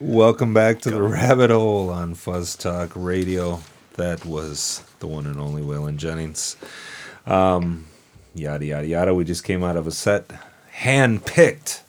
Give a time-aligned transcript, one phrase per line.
[0.00, 3.60] Welcome back to the rabbit hole on Fuzz Talk Radio.
[3.94, 6.56] That was the one and only Waylon Jennings.
[7.26, 7.86] Um,
[8.34, 9.14] yada yada yada.
[9.14, 10.28] We just came out of a set,
[10.72, 11.82] hand picked.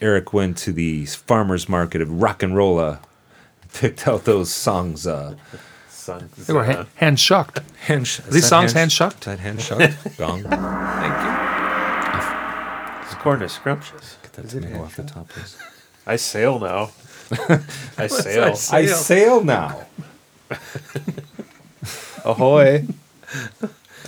[0.00, 3.00] Erik went to the farmers market of Rock and Rolla,
[3.72, 5.06] picked out those songs.
[5.06, 5.36] Uh,
[5.88, 7.60] Songs, They were uh, hand, hand shucked.
[7.82, 9.20] hand sh- These songs sh- hand shucked?
[9.20, 10.16] Is that hand shucked?
[10.18, 10.42] Gong.
[10.42, 11.14] Get Thank
[13.04, 14.16] This corn is scrumptious.
[14.22, 15.58] Get that tomato off the top, please.
[16.10, 16.90] I sail now.
[17.96, 18.44] I sail.
[18.44, 18.96] I Sail.
[18.96, 19.86] sail now.
[22.24, 22.84] Ahoy.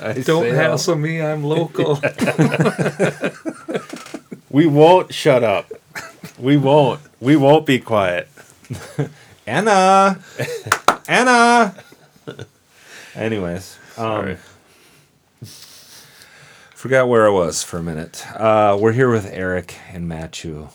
[0.03, 0.13] I.
[0.15, 0.55] Don't sail.
[0.55, 1.23] hassle me.
[1.23, 2.01] I'm local.
[4.51, 5.73] We won't shut up.
[6.39, 7.01] We won't.
[7.21, 8.29] We won't be quiet.
[9.47, 10.19] Anna,
[11.09, 11.75] Anna.
[13.15, 14.39] Anyways, um, Sorry.
[16.75, 18.27] forgot where I was for a minute.
[18.39, 20.69] Uh, we're here with Erik and Matthew.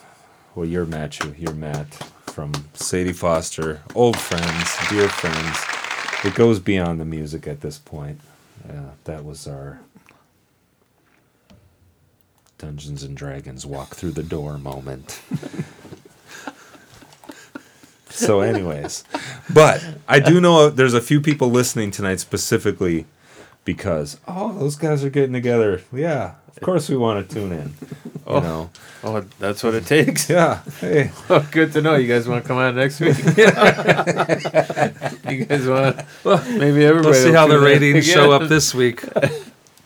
[0.58, 1.36] Well, you're Matthew.
[1.38, 1.94] You're Matt
[2.26, 3.84] from Sadie Foster.
[3.94, 5.56] Old friends, dear friends.
[6.26, 8.20] It goes beyond the music at this point.
[8.68, 9.82] Yeah, that was our
[12.58, 15.22] Dungeons and Dragons walk through the door moment.
[18.10, 19.04] so, anyways,
[19.54, 23.06] but I do know there's a few people listening tonight specifically
[23.64, 25.84] because oh, those guys are getting together.
[25.94, 27.74] Yeah, of course we want to tune in.
[28.28, 28.70] You know,
[29.04, 30.30] Oh, that's what it takes.
[30.36, 30.62] yeah.
[30.82, 31.96] Hey, Oh, good to know.
[31.96, 33.16] You guys want to come out next week?
[35.30, 36.02] you guys want?
[36.24, 37.14] Well, maybe everybody.
[37.14, 39.02] Let's see how the ratings show up this week.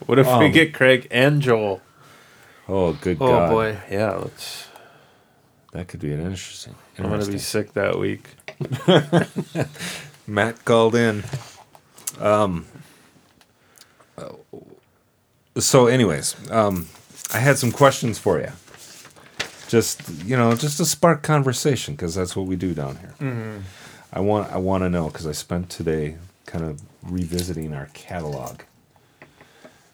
[0.06, 1.80] What if we Um, get Craig and Joel?
[2.68, 3.76] oh good Oh God, boy.
[3.90, 4.66] Yeah, let's.
[5.72, 6.74] that could be an interesting.
[6.98, 8.28] I'm gonna be sick that week.
[10.26, 11.22] Matt called in.
[12.18, 12.66] Um.
[15.58, 16.88] So, anyways, um,
[17.32, 18.50] I had some questions for you.
[19.68, 23.62] Just you know, just to spark conversation because that's what we do down here.
[24.12, 28.60] I want I want to know because I spent today kind of revisiting our catalog,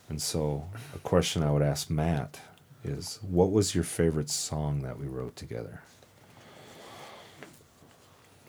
[0.09, 0.65] and so
[0.95, 2.41] a question I would ask Matt
[2.85, 5.83] is, what was your favorite song that we wrote together?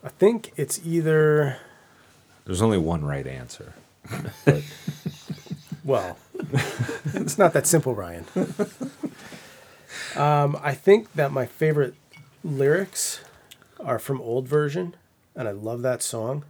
[0.03, 1.57] I think it's either
[2.45, 3.73] There's only one right answer.
[4.45, 4.63] But
[5.83, 6.17] well,
[7.13, 8.25] it's not that simple, Ryan.
[10.15, 11.93] Um, I think that my favorite
[12.43, 13.21] lyrics
[13.79, 14.95] are from old version,
[15.35, 16.43] and I love that song.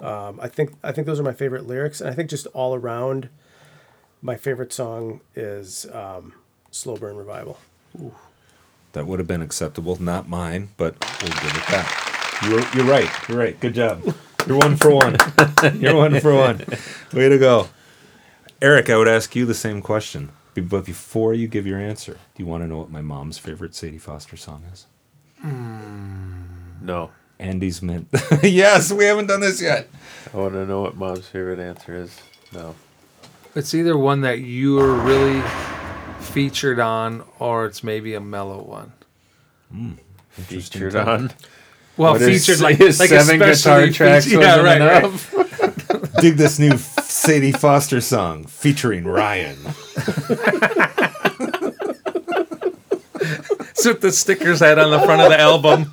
[0.00, 2.74] Um, I think I think those are my favorite lyrics, and I think just all
[2.74, 3.28] around,
[4.22, 6.34] my favorite song is um,
[6.70, 7.58] "Slow Burn Revival."
[8.92, 12.40] That would have been acceptable, not mine, but we'll give it that.
[12.42, 13.10] You're, you're right.
[13.28, 13.58] You're right.
[13.60, 14.02] Good job.
[14.46, 15.16] You're one for one.
[15.74, 16.64] You're one for one.
[17.12, 17.68] Way to go.
[18.62, 20.30] Erik, I would ask you the same question.
[20.54, 23.74] But before you give your answer, do you want to know what my mom's favorite
[23.74, 24.86] Sadie Foster song is?
[25.40, 26.42] Hmm.
[26.82, 28.08] No, Andy's Mint.
[28.42, 29.88] yes, we haven't done this yet.
[30.34, 32.18] I want to know what Mom's favorite answer is.
[32.52, 32.74] No.
[33.54, 35.42] It's either one that you are really
[36.20, 38.92] featured on, or it's maybe a mellow one.
[39.70, 39.92] Hmm.
[40.38, 41.06] Interesting Featured take.
[41.06, 41.30] on.
[41.96, 46.12] Well, What is- featured like is like seven guitar especially tracks yeah, wasn't right, right.
[46.20, 46.76] Dig this new
[47.10, 49.56] Sadie Foster song featuring Ryan.
[53.14, 55.90] That's what the stickers had on the front of the album.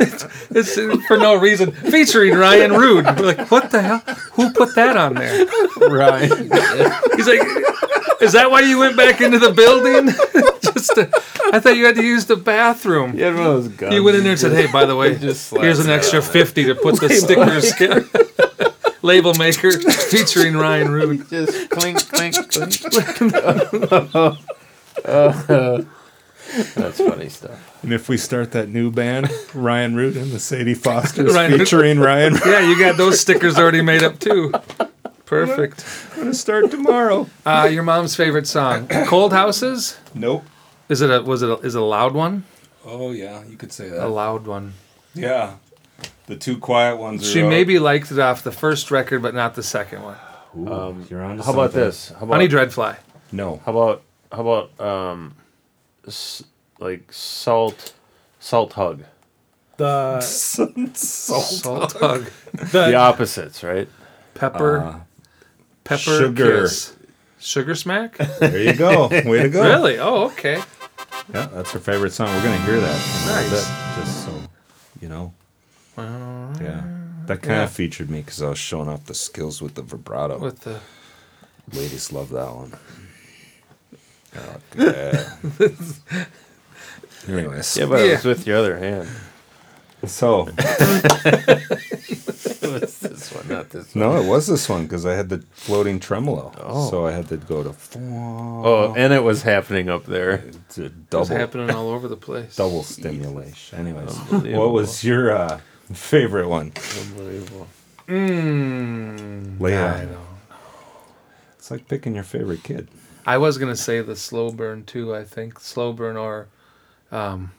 [0.00, 1.70] It's, it's for no reason.
[1.72, 3.04] Featuring Ryan Rude.
[3.04, 3.98] We're like, what the hell?
[4.32, 5.46] Who put that on there?
[5.88, 6.50] Ryan.
[7.16, 7.40] He's like,
[8.20, 10.06] is that why you went back into the building?
[10.62, 11.08] Just to,
[11.52, 13.16] I thought you had to use the bathroom.
[13.16, 13.94] You had one of those guns.
[13.94, 16.64] You went in there and said, hey, by the way, Just here's an extra 50
[16.64, 17.72] to put the stickers.
[19.02, 19.72] Label maker
[20.10, 21.28] featuring Ryan Rude.
[21.28, 22.80] Just clink, clink, clink.
[26.74, 27.82] That's funny stuff.
[27.82, 31.58] And if we start that new band, Ryan Root and the Sadie Fosters Ryan Root.
[31.60, 34.52] featuring Ryan Yeah, you got those stickers already made up too.
[35.24, 35.84] Perfect.
[36.12, 37.26] I'm going to start tomorrow.
[37.46, 40.44] Uh, your mom's favorite song, "Cold Houses." Nope.
[40.90, 42.44] Is it a was it a, is it a loud one?
[42.84, 44.04] Oh yeah, you could say that.
[44.04, 44.74] A loud one.
[45.14, 45.54] Yeah,
[46.32, 47.28] the two quiet ones.
[47.30, 50.16] She maybe liked it off the first record, but not the second one.
[50.66, 51.38] Um, you're on.
[51.38, 52.08] How about this?
[52.10, 52.96] How about Honey Dreadfly.
[53.32, 53.60] No.
[53.64, 55.34] How about how about um,
[56.06, 56.42] s-
[56.78, 57.92] like salt,
[58.40, 59.04] salt hug.
[59.76, 62.30] The Salt hug.
[62.52, 63.88] The the opposites, right?
[64.34, 64.78] Pepper.
[64.78, 65.00] Uh,
[65.84, 65.98] pepper.
[66.00, 66.62] sugar.
[66.62, 66.96] Kiss.
[67.38, 68.16] Sugar smack.
[68.38, 69.08] there you go.
[69.08, 69.64] Way to go.
[69.64, 69.98] really?
[69.98, 70.62] Oh, okay.
[71.34, 72.28] Yeah, that's her favorite song.
[72.28, 73.00] We're gonna hear that.
[73.00, 73.50] a little Nice.
[73.50, 74.42] bit, just so
[75.00, 75.32] you know.
[76.02, 76.82] Well, Yeah,
[77.26, 77.62] that kind Yeah.
[77.64, 80.38] of featured me because I was showing off the skills with the vibrato.
[80.38, 80.80] with the
[81.72, 82.72] Ladies love that one.
[84.36, 85.34] Oh, yeah.
[87.28, 89.08] Anyways, Yeah, but it was with your other hand.
[90.06, 90.48] so
[92.64, 94.02] It was this one, not this one.
[94.04, 96.52] no, it was this one because I had the floating tremolo.
[96.60, 96.90] Oh.
[96.90, 100.38] So I had to go to Oh, and it was happening up there.
[100.70, 102.56] to It was double happening all over the place.
[102.56, 103.78] double stimulation.
[103.78, 104.16] Anyways,
[104.56, 105.60] what was your uh,
[105.94, 106.72] favorite one?
[107.00, 107.68] Unbelievable.
[108.08, 110.18] Mm, Lay I don't.
[111.56, 112.88] It's like picking your favorite kid.
[113.24, 115.14] I was gonna say the slow burn too.
[115.14, 116.48] I think slow burn or,
[117.12, 117.52] um.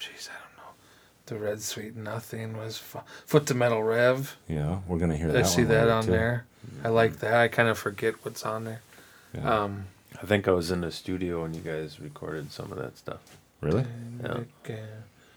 [0.00, 0.72] Jeez, I don't know.
[1.26, 4.36] The red sweet nothing was fu- foot to metal rev.
[4.48, 5.38] Yeah, we're gonna hear that.
[5.38, 6.10] I see one that on too.
[6.12, 6.46] there.
[6.82, 7.34] I like that.
[7.34, 8.80] I kind of forget what's on there.
[9.34, 9.62] Yeah.
[9.64, 9.84] Um,
[10.22, 13.20] I think I was in the studio when you guys recorded some of that stuff.
[13.60, 13.84] really?
[14.22, 14.38] Yeah.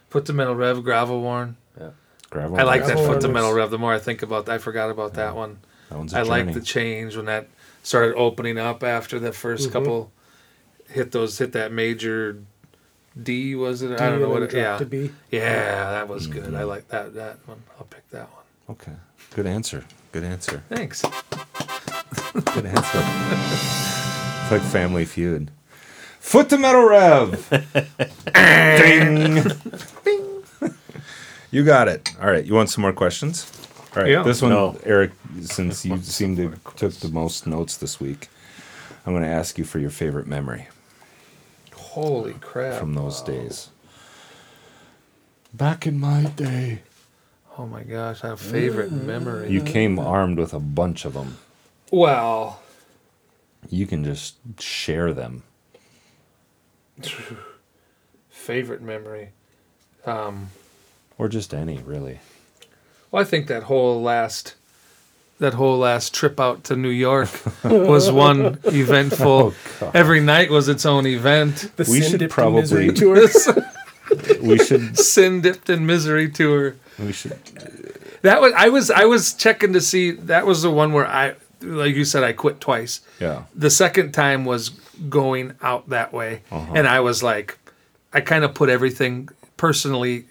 [0.07, 1.57] Like, foot to metal rev, gravel worn.
[1.80, 1.89] Yeah.
[2.30, 2.59] Gravel.
[2.59, 3.69] I like that Gravel foot to metal rev.
[3.71, 5.59] The more I think about, I forgot about that one.
[5.89, 6.54] That one's a I like journey.
[6.54, 7.48] the change when that
[7.83, 9.71] started opening up after the 1st Mhm.
[9.71, 10.12] couple
[10.89, 12.39] hit those hit that major
[13.21, 13.89] D was it?
[13.89, 14.77] D I don't know what it, drop yeah.
[14.77, 15.12] to B.
[15.31, 16.53] Yeah, that was good.
[16.53, 16.68] I Mhm.
[16.68, 17.63] like that that one.
[17.80, 18.44] I'll pick that one.
[18.77, 18.94] Okay.
[19.36, 19.83] Good answer.
[20.12, 20.62] Good answer.
[20.69, 21.01] Thanks.
[21.01, 23.01] Good answer.
[24.44, 25.51] it's like Family Feud.
[26.27, 27.50] Foot to metal rev.
[28.35, 29.44] Ding.
[30.03, 30.44] Bing.
[31.51, 32.13] You got it.
[32.21, 32.44] All right.
[32.44, 33.50] You want some more questions?
[33.95, 34.12] All right.
[34.12, 34.24] Yeah.
[34.24, 34.77] This one, No.
[34.83, 35.12] Erik,
[35.44, 38.27] since you seem to took the most notes this week,
[39.06, 40.68] I'm going to ask you for your favorite memory
[41.71, 42.77] Holy crap.
[42.77, 43.69] from those days.
[45.53, 46.81] Back in my day.
[47.57, 49.06] Oh my gosh, I have favorite mm.
[49.06, 49.50] memory.
[49.50, 51.38] You came armed with a bunch of them.
[51.89, 52.62] well,
[53.69, 55.44] You can just share them.
[58.30, 59.30] favorite memory.
[60.06, 60.50] Um
[61.18, 62.20] Or just any, really.
[63.12, 64.56] Well, I think that whole last
[65.40, 67.30] that whole last trip out to New York
[67.64, 69.54] was one eventful.
[69.80, 69.96] God.
[69.96, 71.72] Every night was its own event.
[71.76, 73.64] The We should Dipped in Misery probably- tour.
[74.42, 74.98] We should.
[74.98, 76.76] Sin dipped in misery tour.
[76.98, 77.38] We should.
[78.22, 81.36] That was I was I was checking to see that was the one where I
[81.62, 83.01] like you said I quit twice.
[83.19, 83.44] Yeah.
[83.56, 84.69] The second time was
[85.09, 86.74] going out that way, Uh-huh.
[86.75, 87.57] and I was like,
[88.13, 90.25] I kind of put everything personally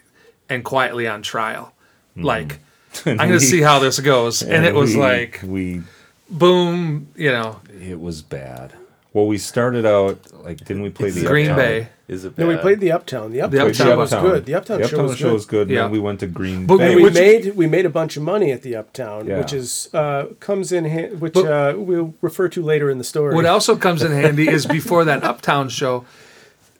[0.49, 1.73] and quietly on trial.
[2.15, 2.59] Like
[3.05, 5.81] And I'm gonna we- see how this goes, and, it was we- like we.
[6.29, 8.73] boom, you know, It was bad.
[9.17, 11.57] Well, we started out like didn't we play the Green Uptown?
[11.57, 11.87] Bay.
[12.07, 12.61] Is it No, we bad?
[12.61, 13.31] played the Uptown.
[13.31, 14.29] The Uptown, Uptown show was Uptown.
[14.29, 14.45] good.
[14.45, 15.33] The Uptown, show was good.
[15.33, 15.69] was good.
[15.71, 15.81] Yeah.
[15.81, 16.87] Then we went to Green But Bay.
[16.89, 19.39] And we Which- made we made a bunch of money at the Uptown, Yeah.
[19.39, 23.03] which is uh, comes in ha- which But- uh, we'll refer to later in the
[23.03, 23.33] story.
[23.33, 26.05] What also comes in handy is before that Uptown show,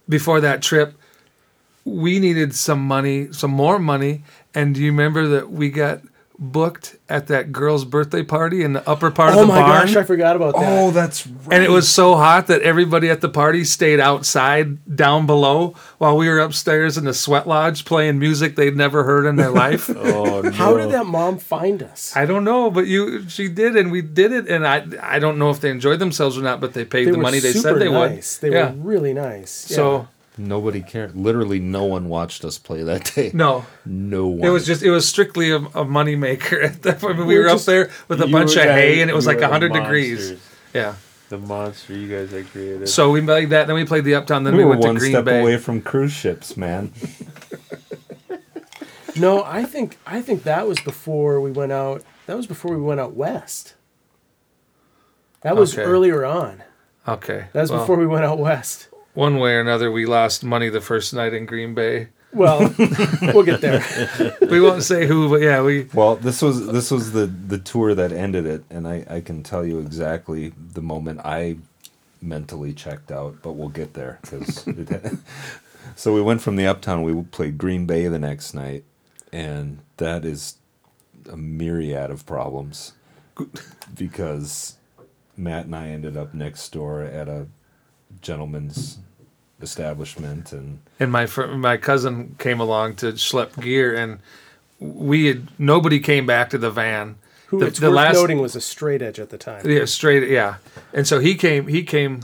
[0.08, 0.94] before that trip,
[1.86, 4.22] we needed some money, some more money.
[4.54, 6.02] And do you remember that we got
[6.40, 9.96] booked at that girl's birthday party in the upper part Oh of the my gosh,
[9.96, 10.80] I forgot about that.
[10.80, 11.56] oh, that's right.
[11.56, 16.16] and it was so hot that everybody at the party stayed outside down below while
[16.16, 19.90] we were upstairs in the sweat lodge playing music they'd never heard in their life.
[20.08, 20.52] Oh, no.
[20.52, 22.16] How did that mom find us?
[22.16, 25.38] I don't know, but you she did and we did it and I I don't
[25.40, 27.76] know if they enjoyed themselves or not, but they paid they the money they said
[27.80, 28.42] they nice.
[28.42, 28.52] would.
[28.52, 28.72] They yeah.
[28.72, 29.70] were really nice.
[29.70, 29.76] Yeah.
[29.76, 30.08] So
[30.38, 31.16] Nobody cared.
[31.16, 33.32] Literally, no one watched us play that day.
[33.34, 33.66] no.
[33.86, 34.48] no one.
[34.48, 36.62] It was just it was strictly a, a money maker.
[36.62, 37.18] At that point.
[37.18, 39.26] We We were, were up there with a bunch of guys- hay and it was
[39.26, 40.40] like were hundred degrees.
[40.74, 40.96] Yeah.
[41.30, 42.88] The monster you guys had created.
[42.88, 43.68] So we played that.
[43.68, 44.46] Then we played the Uptown.
[44.46, 45.42] Then we we, were went to one Green step Bay.
[45.42, 46.94] away from cruise ships, man.
[49.18, 52.04] no, I think I think that was before we went out.
[52.28, 53.74] That was before we went out west.
[55.42, 55.84] That was Okay.
[55.84, 56.64] earlier on.
[57.08, 57.46] Okay.
[57.54, 58.90] That was Well, before we went out west.
[59.18, 62.10] One way or another we lost money the first night in Green Bay.
[62.32, 62.72] Well,
[63.22, 63.84] we'll get there.
[64.42, 67.96] We won't say who, but yeah, we Well, this was this was the the tour
[67.96, 71.58] that ended it, and I I can tell you exactly the moment I
[72.22, 74.64] mentally checked out, but we'll get there because.
[75.96, 77.02] so we went from the Uptown.
[77.02, 78.84] We played Green Bay the next night,
[79.34, 80.58] and that is
[81.28, 82.94] a myriad of problems
[83.96, 84.78] because
[85.36, 87.48] Matt and I ended up next door at a
[88.22, 89.00] gentleman's
[89.62, 94.20] establishment, and and my fr- my cousin came along to schlep gear, and
[94.80, 97.16] we had nobody came back to the van.
[97.48, 99.68] Who The- it's the worth last- noting was a straight edge at the time.
[99.70, 100.28] Yeah, straight.
[100.30, 100.56] Yeah,
[100.94, 101.68] and so he came.
[101.68, 102.22] He came.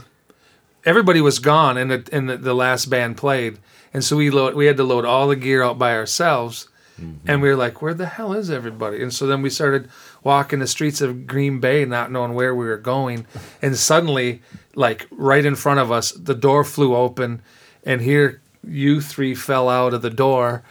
[0.84, 3.58] Everybody was gone, and the and the, the last band played,
[3.94, 4.54] and so we load.
[4.54, 6.68] We had to load all the gear out by ourselves,
[7.00, 7.26] mm-hmm.
[7.26, 9.88] and we were like, "Where the hell is everybody?" And so then we started
[10.24, 13.26] walking the streets of Green Bay, not knowing where we were going,
[13.62, 14.42] and suddenly,
[14.74, 17.42] like right in front of us, the door flew open,
[17.84, 20.62] and here you three fell out of the door.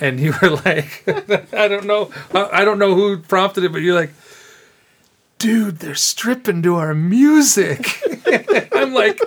[0.00, 1.02] And you were like,
[1.52, 4.12] I don't know, I don't know who prompted it, but you're like,
[5.38, 8.00] dude, they're stripping to our music.
[8.72, 9.18] I'm like,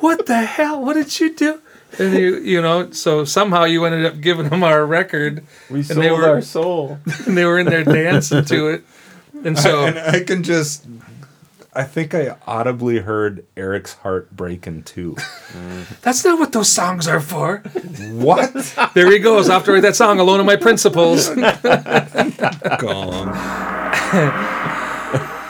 [0.00, 0.84] what the hell?
[0.84, 1.60] What did you do?
[1.98, 5.94] and you you know so somehow you ended up giving them our record We they
[5.94, 6.98] sold were- our soul.
[7.26, 8.84] and they were in there dancing to it
[9.44, 10.86] and so and I can just.
[11.74, 15.16] I think I audibly heard Erik's heart breaking too.
[16.02, 17.58] that's not what those songs are for
[18.10, 18.52] what?
[18.94, 23.28] there he goes off to write that song alone in my principles Gone.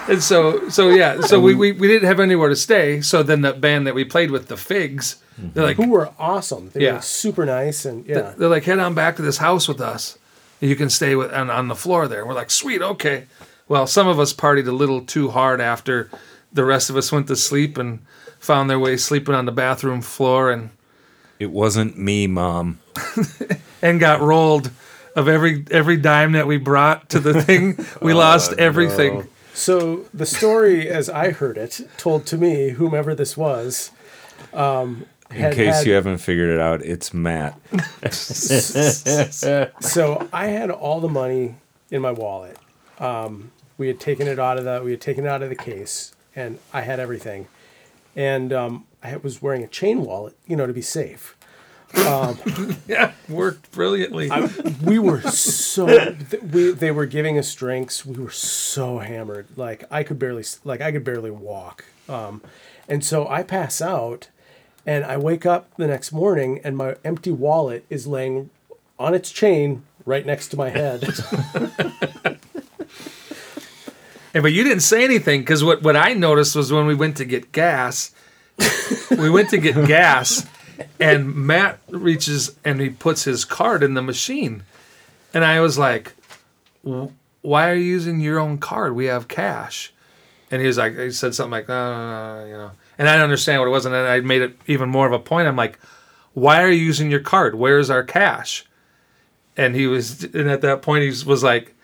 [0.09, 3.41] and so so yeah so we, we we didn't have anywhere to stay so then
[3.41, 6.71] the band that we played with the figs they're like Who were awesome.
[6.73, 6.95] They Yeah.
[6.97, 8.35] were super nice and yeah.
[8.37, 10.19] they're like head on back to this house with us
[10.61, 13.27] you can stay with on, on the floor there we're like sweet okay
[13.69, 16.11] well some of us partied a little too hard after
[16.53, 18.01] the rest of us went to sleep and
[18.39, 20.71] found their way sleeping on the bathroom floor and
[21.39, 22.79] It wasn't me, mom.
[23.83, 24.71] and got rolled
[25.17, 30.25] of every every dime that we brought to the thing we lost everything So the
[30.27, 33.91] story, as I heard it, told to me, whomever this was,
[34.55, 37.59] um, In case had- you haven't figured it out, it's Matt.
[39.81, 41.57] So I had all the money
[41.91, 42.57] in my wallet.
[43.03, 45.57] Um, we had taken it out of the we had taken it out of the
[45.57, 47.49] case, and I had everything.
[48.15, 51.37] And um, I was wearing a chain wallet, you know, to be safe.
[52.87, 54.31] yeah worked brilliantly
[54.83, 58.07] We were so th- we they were giving us drinks.
[58.07, 61.85] We were so hammered, like I could barely like I could barely walk.
[62.09, 62.41] Um,
[62.89, 64.29] and so I pass out,
[64.87, 68.51] and I wake up the next morning, and my empty wallet is laying
[68.99, 71.03] on its chain right next to my head.
[74.35, 77.17] Yeah, but you didn't say anything because what, what I noticed was when we went
[77.19, 78.13] to get gas,
[79.11, 80.47] we went to get gas,
[80.99, 84.63] and Matt reaches and he puts his card in the machine,
[85.35, 86.15] and I was like,
[86.83, 88.95] "Why are you using your own card?
[88.95, 89.93] We have cash."
[90.51, 93.69] And he was like, he said something like, you know, and I didn't understand what
[93.69, 95.49] it was, and I made it even more of a point.
[95.49, 95.79] I'm like,
[96.35, 97.55] "Why are you using your card?
[97.55, 98.65] Where's our cash?"
[99.57, 101.75] And he was, and at that point, he was like,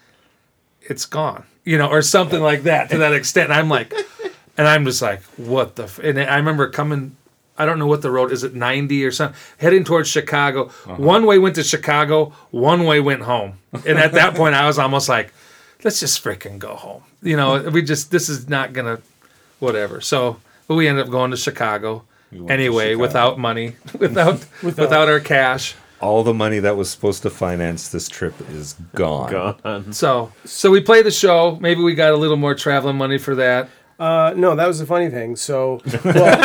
[0.80, 3.50] it's gone, you know, or something like that to that extent.
[3.50, 3.92] And I'm like,
[4.56, 5.82] and I'm just like, what the?
[5.82, 5.98] F-?
[5.98, 7.14] And I remember coming,
[7.58, 10.68] I don't know what the road is, it 90 or something, heading towards Chicago.
[10.68, 10.94] Uh-huh.
[10.94, 13.58] One way went to Chicago, one way went home.
[13.86, 15.30] And at that point, I was almost like,
[15.84, 17.02] let's just freaking go home.
[17.22, 19.02] You know, we just, this is not going to,
[19.58, 20.00] whatever.
[20.00, 23.02] So, but we ended up going to Chicago went to anyway, Chicago.
[23.02, 25.74] without money, without, without our cash.
[26.00, 29.30] All the money that was supposed to finance this trip is gone.
[29.32, 29.92] Gone.
[29.92, 31.58] So, so we play the show.
[31.60, 33.68] Maybe we got a little more traveling money for that.
[33.98, 35.34] Uh, no, that was the funny thing.
[35.34, 36.36] So, well,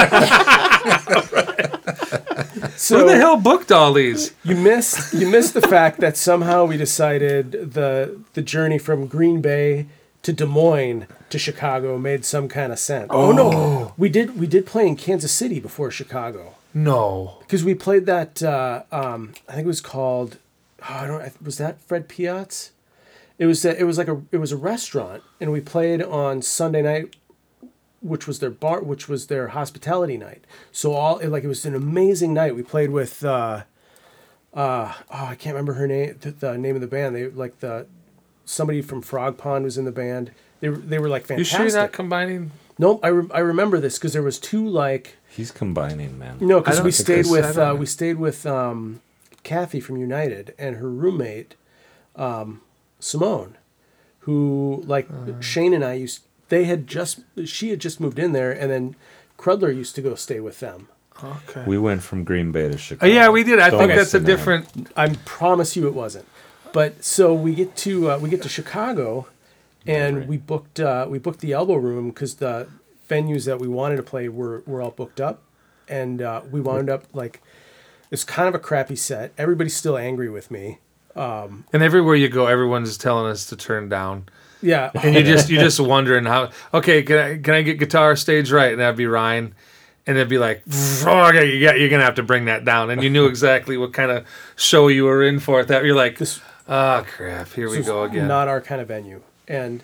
[2.76, 4.34] so Who the hell booked all these?
[4.44, 9.40] you missed you missed the fact that somehow we decided the the journey from Green
[9.42, 9.86] Bay
[10.24, 13.08] to Des Moines to Chicago made some kind of sense.
[13.12, 17.38] Oh, no, we did we did play in Kansas City before Chicago No.
[17.42, 18.42] because we played that.
[18.42, 20.38] Uh, um, I think it was called.
[20.82, 21.44] Oh, I don't.
[21.46, 22.28] Was that Fred P.
[22.28, 22.72] Ott's?
[23.38, 23.64] It was.
[23.66, 24.22] A, it was like a.
[24.32, 27.16] It was a restaurant, and we played on Sunday night,
[28.02, 30.44] which was their bar, which was their hospitality night.
[30.72, 32.56] So all it, like it was an amazing night.
[32.56, 33.24] We played with.
[33.24, 33.64] Uh,
[34.54, 36.16] uh, oh, I can't remember her name.
[36.22, 37.16] The, the name of the band.
[37.16, 37.88] They like the
[38.46, 40.32] somebody from Frog Pond was in the band.
[40.60, 41.58] They were- they were like You fantastic.
[41.58, 42.52] sure you're not combining?
[42.78, 46.38] nope, I, re- I remember this because there was two like He's combining, man.
[46.40, 49.02] no, because we stayed I- I with uh, we stayed with um,
[49.44, 51.56] Kathy from United and her roommate
[52.16, 52.62] um,
[53.00, 53.58] Simone,
[54.20, 55.40] who like Uh.
[55.42, 56.22] Shane and I used.
[56.50, 58.96] They had just she had just moved in there, and then
[59.38, 60.88] Crudler used to go stay with them.
[61.24, 61.64] Okay.
[61.66, 63.12] We went from Green Bay to Oh, Chicago.
[63.14, 63.60] yeah, we did.
[63.60, 64.26] I Don't think mess that's a it up.
[64.28, 64.92] different.
[64.96, 66.26] I promise you, it wasn't.
[66.74, 69.28] But so we get to uh, we get to Chicago,
[69.88, 72.68] and we booked uh, we booked the elbow room because the
[73.10, 75.42] venues that we wanted to play were were all booked up,
[75.88, 77.42] and uh, we wound up like
[78.12, 79.34] it's kind of a crappy set.
[79.38, 80.80] Everybody's still angry with me.
[81.16, 84.26] And everywhere you go, everyone's telling us to turn down,
[84.62, 86.50] Yeah, and you just you're just wondering how.
[86.74, 88.72] Okay, can I can I get guitar stage right?
[88.72, 89.54] And that'd be Ryan,
[90.08, 90.64] and it'd be like,
[91.06, 92.90] oh, okay, you got, you're gonna have to bring that down.
[92.90, 95.60] And you knew exactly what kind of show you were in for.
[95.60, 98.28] At that, you're like, This- ah, crap, here we go again.
[98.28, 99.84] Not our kind of venue, and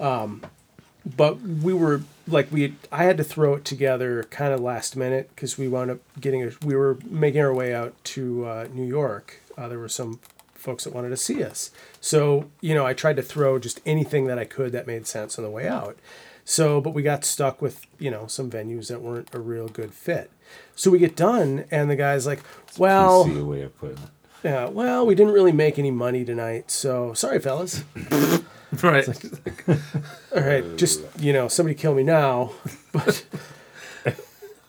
[0.00, 0.42] um,
[1.16, 5.30] but we were like we I had to throw it together kind of last minute
[5.34, 8.86] because we wound up getting a, we were making our way out to uh, New
[8.86, 9.40] York.
[9.56, 10.20] Uh, there were some
[10.54, 14.26] folks that wanted to see us, so you know I tried to throw just anything
[14.26, 15.96] that I could that made sense on the way out.
[16.48, 19.92] So, but we got stuck with you know some venues that weren't a real good
[19.92, 20.30] fit.
[20.74, 22.40] So we get done, and the guy's like,
[22.78, 24.10] "Well, PC way of putting it.
[24.44, 27.82] yeah, well, we didn't really make any money tonight, so sorry, fellas."
[28.82, 29.08] right.
[30.34, 32.52] All right, just you know, somebody kill me now.
[32.92, 33.24] But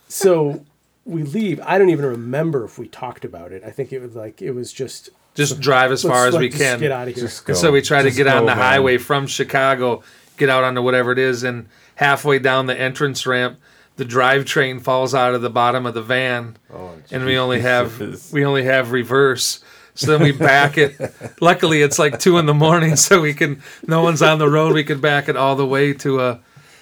[0.07, 0.65] so
[1.05, 1.59] we leave.
[1.63, 3.63] I don't even remember if we talked about it.
[3.65, 6.57] I think it was like it was just Just drive as far as we let's
[6.57, 6.79] can.
[6.79, 7.23] Get out of here.
[7.25, 7.53] Just And go.
[7.61, 8.57] so we try to Just get on the man.
[8.57, 10.03] highway from Chicago,
[10.37, 13.59] get out onto whatever it is, and halfway down the entrance ramp,
[13.97, 18.31] the drivetrain falls out of the bottom of the van, Oh, and we only have
[18.31, 19.63] we only have reverse.
[19.97, 20.95] So then we back it.
[21.41, 23.61] Luckily, it's like two in the morning, so we can.
[23.87, 24.73] No one's on the road.
[24.73, 26.39] We can back it all the way to a.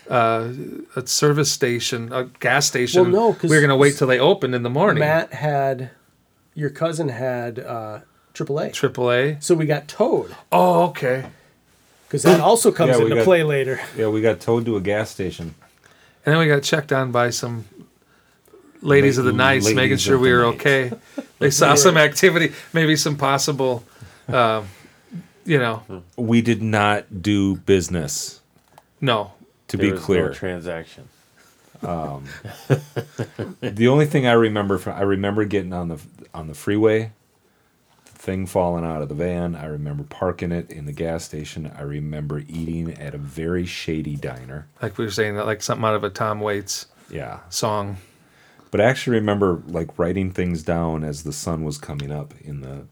[0.08, 0.54] Uh,
[0.96, 3.12] a service station, a gas station.
[3.12, 5.00] Well, no, 'cause- we were gonna wait till they opened in the morning.
[5.00, 5.90] Matt had
[6.54, 8.02] your cousin had uh,
[8.36, 9.38] AAA, AAA.
[9.44, 11.26] so we got towed Oh, okay.
[12.08, 13.80] because that also comes Yeah, we into got- play later.
[13.98, 15.56] Yeah, we got towed to a gas station.
[16.24, 17.66] And then we got checked on by some
[18.82, 20.56] ladies of the La- night, making sure we were night.
[20.56, 20.92] okay.
[21.40, 23.84] They saw some activity, maybe some possible,
[24.30, 24.68] um,
[25.46, 25.84] you know,
[26.16, 28.42] We did not do business.
[29.02, 29.34] no.
[29.68, 31.10] To There be was no clear, transaction.
[31.82, 36.00] the only thing I remember from I remember getting on the
[36.34, 37.12] on the freeway,
[38.06, 39.56] the thing falling out of the van.
[39.56, 41.72] I remember parking it in the gas station.
[41.78, 44.68] I remember eating at a very shady diner.
[44.82, 47.98] Like we were saying, that like something out of a Tom Waits Yeah, song.
[48.76, 52.60] But I actually remember like writing things down as the sun was coming up in
[52.60, 52.88] the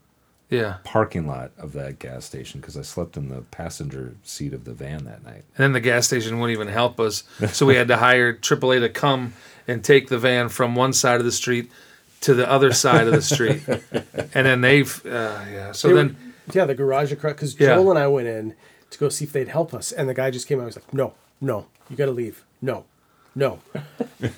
[0.50, 0.78] Yeah.
[0.86, 4.72] parking lot of that gas station because I slept in the passenger seat of the
[4.74, 5.44] van that night.
[5.58, 7.24] And then the gas station wouldn't even help us.
[7.52, 9.34] So we had to hire AAA to come
[9.68, 11.70] and take the van from one side of the street
[12.22, 13.62] to the other side of the street.
[14.36, 15.72] And then they've, uh, yeah.
[15.74, 17.76] So They were- then, yeah, the garage across because Yeah.
[17.76, 18.54] Joel and I went in
[18.92, 20.62] to go see if they'd help us, and the guy just came out.
[20.62, 22.46] and was like, "No, no, you got to leave.
[22.62, 22.86] No,
[23.36, 23.60] no."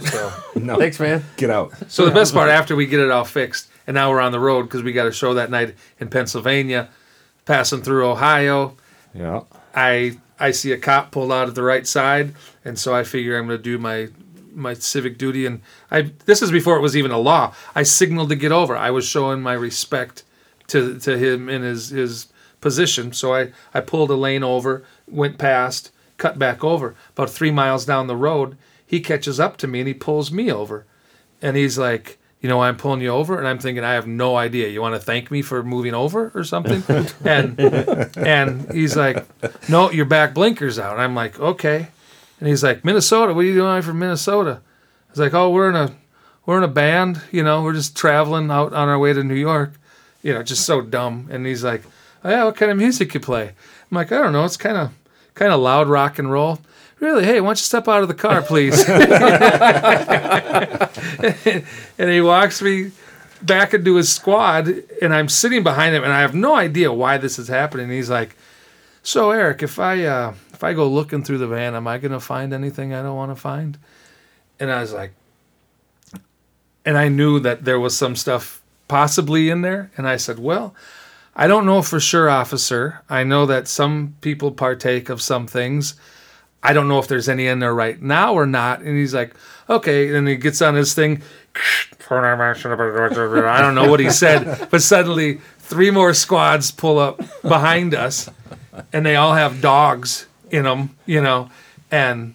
[0.00, 0.32] so.
[0.56, 1.24] No, Thanks, man.
[1.36, 1.72] get out.
[1.88, 4.40] So the best part after we get it all fixed, and now we're on the
[4.40, 6.88] road because we got a show that night in Pennsylvania,
[7.46, 8.76] passing through Ohio.
[9.14, 9.42] Yeah.
[9.74, 13.38] I I see a cop pulled out at the right side, and so I figure
[13.38, 14.08] I'm going to do my
[14.52, 15.46] my civic duty.
[15.46, 17.54] And I this is before it was even a law.
[17.74, 18.76] I signaled to get over.
[18.76, 20.24] I was showing my respect
[20.68, 22.28] to to him in his his
[22.60, 23.12] position.
[23.12, 26.94] So I I pulled a lane over, went past, cut back over.
[27.16, 28.56] About three miles down the road,
[28.86, 30.86] he catches up to me and he pulls me over,
[31.42, 32.18] and he's like.
[32.42, 34.68] You know I'm pulling you over, and I'm thinking I have no idea.
[34.68, 36.82] You want to thank me for moving over or something?
[37.22, 37.60] and
[38.16, 39.26] and he's like,
[39.68, 41.88] "No, your back blinkers out." And I'm like, "Okay."
[42.38, 45.68] And he's like, "Minnesota, what are you doing from Minnesota?" I was like, "Oh, we're
[45.68, 45.94] in a
[46.46, 47.20] we're in a band.
[47.30, 49.74] You know, we're just traveling out on our way to New York.
[50.22, 51.82] You know, just so dumb." And he's like,
[52.24, 54.46] "Oh yeah, what kind of music you play?" I'm like, "I don't know.
[54.46, 54.92] It's kind of
[55.34, 56.60] kind of loud rock and roll."
[57.00, 57.24] Really?
[57.24, 58.86] Hey, why don't you step out of the car, please?
[61.98, 62.90] and he walks me
[63.40, 64.68] back into his squad,
[65.00, 67.84] and I'm sitting behind him, and I have no idea why this is happening.
[67.84, 68.36] And he's like,
[69.02, 72.20] "So Erik, if I uh, if I go looking through the van, am I gonna
[72.20, 73.78] find anything I don't want to find?"
[74.58, 75.14] And I was like,
[76.84, 80.74] and I knew that there was some stuff possibly in there, and I said, "Well."
[81.34, 83.00] I don't know for sure, officer.
[83.08, 85.94] I know that some people partake of some things.
[86.62, 88.80] I don't know if there's any in there right now or not.
[88.80, 89.34] And he's like,
[89.68, 90.14] okay.
[90.14, 91.22] And he gets on his thing.
[92.10, 98.28] I don't know what he said, but suddenly three more squads pull up behind us,
[98.92, 101.48] and they all have dogs in them, you know.
[101.90, 102.34] And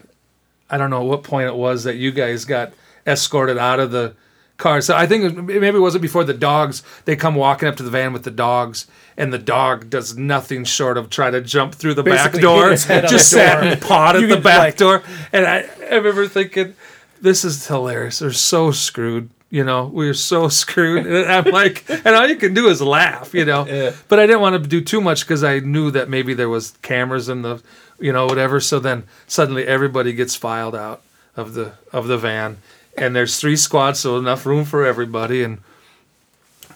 [0.70, 2.72] I don't know what point it was that you guys got
[3.06, 4.16] escorted out of the
[4.58, 4.82] car.
[4.82, 6.84] So I think it, maybe it wasn't before the dogs.
[7.06, 8.88] They come walking up to the van with the dogs,
[9.18, 12.64] and the dog does nothing short of try to jump through the Basically back door.
[12.64, 13.40] hit his head on Just door.
[13.42, 16.76] sat and pawed at the back like- door, and I, I remember thinking,
[17.22, 18.20] "This is hilarious.
[18.20, 21.06] They're so screwed." You know, we are so screwed.
[21.06, 23.94] And I'm like, and all you can do is laugh, you know.
[24.10, 26.72] But I didn't want to do too much because I knew that maybe there was
[26.82, 27.62] cameras in the,
[28.00, 28.60] you know, whatever.
[28.60, 31.04] So then suddenly everybody gets filed out
[31.38, 32.58] of the of the van,
[32.98, 35.44] and there's three squads, so enough room for everybody.
[35.44, 35.60] And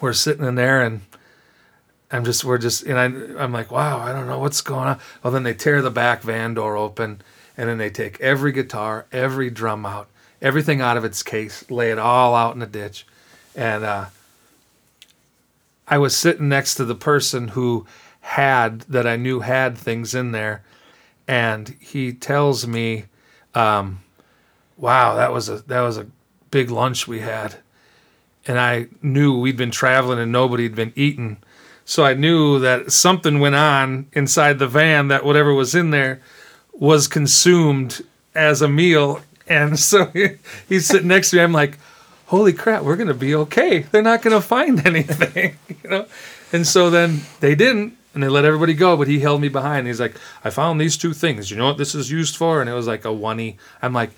[0.02, 1.02] we're sitting in there, and
[2.12, 3.06] I'm just we're just and I
[3.42, 5.00] I'm like, wow, I don't know what's going on.
[5.24, 7.22] Well, then they tear the back van door open,
[7.58, 10.08] and then they take every guitar, every drum out,
[10.42, 13.06] everything out of its case, lay it all out in the ditch,
[13.56, 14.06] and uh,
[15.88, 17.86] I was sitting next to the person who
[18.22, 20.64] had that I knew had things in there,
[21.28, 23.06] and he tells me,
[23.56, 24.02] um,
[24.80, 26.08] "Wow, that was a that was a
[26.52, 27.56] big lunch we had."
[28.48, 31.38] And I knew we'd been traveling and nobody had been eating.
[31.86, 36.22] So I knew that something went on inside the van that whatever was in there
[36.74, 39.22] was consumed as a meal.
[39.48, 40.30] And so he,
[40.68, 41.42] he's sitting next to me.
[41.44, 41.78] I'm like,
[42.28, 43.80] holy crap, we're going to be okay.
[43.80, 46.06] They're not going to find anything, you know?
[46.52, 49.88] And so then they didn't, and they let everybody go, but he held me behind.
[49.88, 51.52] He's like, I found these two things.
[51.52, 52.62] You know what this is used for?
[52.62, 53.58] And it was like a oney.
[53.82, 54.12] I'm like,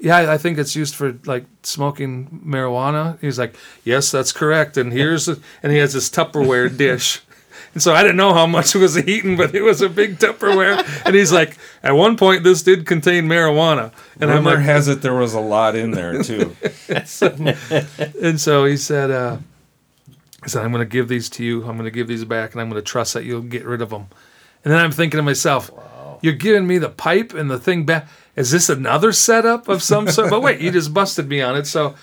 [0.00, 3.20] yeah, I think it's used for like smoking marijuana.
[3.20, 4.76] He's like, yes, that's correct.
[4.76, 7.22] And here's, a, and he has this Tupperware dish.
[7.74, 10.82] And so I didn't know how much was eaten, but it was a big Tupperware.
[11.04, 13.92] And he's like, at one point, this did contain marijuana.
[14.20, 16.56] And I'm Rumor like, has it there was a lot in there too.
[18.22, 19.38] and so he said, uh,
[20.42, 21.66] he said, I'm going to give these to you.
[21.66, 23.82] I'm going to give these back, and I'm going to trust that you'll get rid
[23.82, 24.06] of them.
[24.64, 25.70] And then I'm thinking to myself,
[26.26, 28.06] you're giving me the pipe and the thing back.
[28.34, 30.28] Is this another setup of some sort?
[30.30, 31.66] but wait, you just busted me on it.
[31.66, 31.94] So,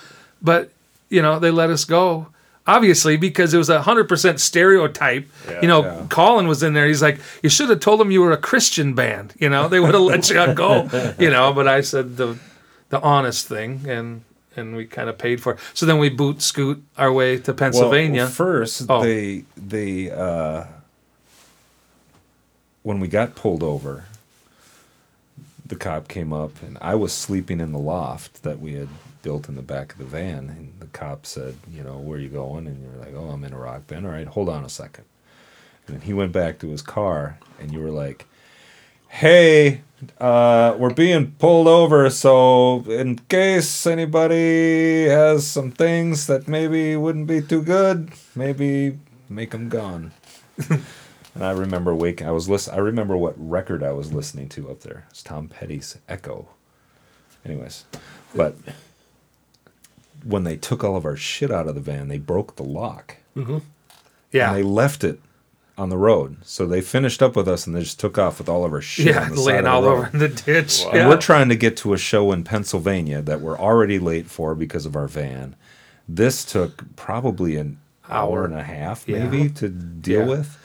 [0.41, 0.71] but
[1.09, 2.27] you know, they let us go.
[2.65, 5.27] Obviously, because it was a hundred percent stereotype.
[5.61, 6.05] you know, Yeah.
[6.09, 6.87] Colin was in there.
[6.87, 9.81] He's like, "You should have told them you were a Christian band." You know, they
[9.81, 10.87] would have let you go.
[11.19, 12.37] You know, but I said the
[12.89, 14.21] the honest thing, and
[14.55, 15.59] and we kind of paid for it.
[15.73, 18.23] So then we boot scoot our way to Pennsylvania.
[18.23, 19.03] Well, first, Oh.
[19.03, 20.63] they they uh,
[22.83, 24.05] when we got pulled over,
[25.65, 28.89] the cop came up, and I was sleeping in the loft that we had
[29.21, 32.29] built in the back of the van, and the cop said, "You know, where you
[32.29, 34.69] going?" And you're like, "Oh, I'm in a rock band." All right, hold on a
[34.69, 35.05] second.
[35.87, 38.25] And then he went back to his car, and you were like,
[39.09, 39.81] "Hey."
[40.19, 47.25] Uh, we're being pulled over, so in case anybody has some things that maybe wouldn't
[47.25, 48.99] be too good, maybe
[49.29, 50.11] make them gone.
[51.33, 52.27] and I remember waking.
[52.27, 52.73] I was listen.
[52.73, 55.05] I remember what record I was listening to up there.
[55.09, 56.47] It's Tom Petty's Echo.
[57.45, 57.85] Anyways,
[58.35, 58.55] but
[60.23, 63.17] when they took all of our shit out of the van, they broke the lock
[63.35, 63.57] mm-hmm.
[64.31, 65.19] yeah, and they left it
[65.77, 66.37] on the road.
[66.43, 68.79] So they finished up with us and they just took off with all of our
[68.81, 69.07] shit.
[69.07, 69.91] yeah, on the side laying of the all road.
[69.91, 70.83] over in the ditch.
[70.85, 71.09] And Yeah.
[71.09, 74.85] we're trying to get to a show in Pennsylvania that we're already late for because
[74.85, 75.55] of our van.
[76.07, 79.25] This took probably an hour and a half, Yeah.
[79.27, 80.27] maybe, to deal Yeah.
[80.27, 80.57] with.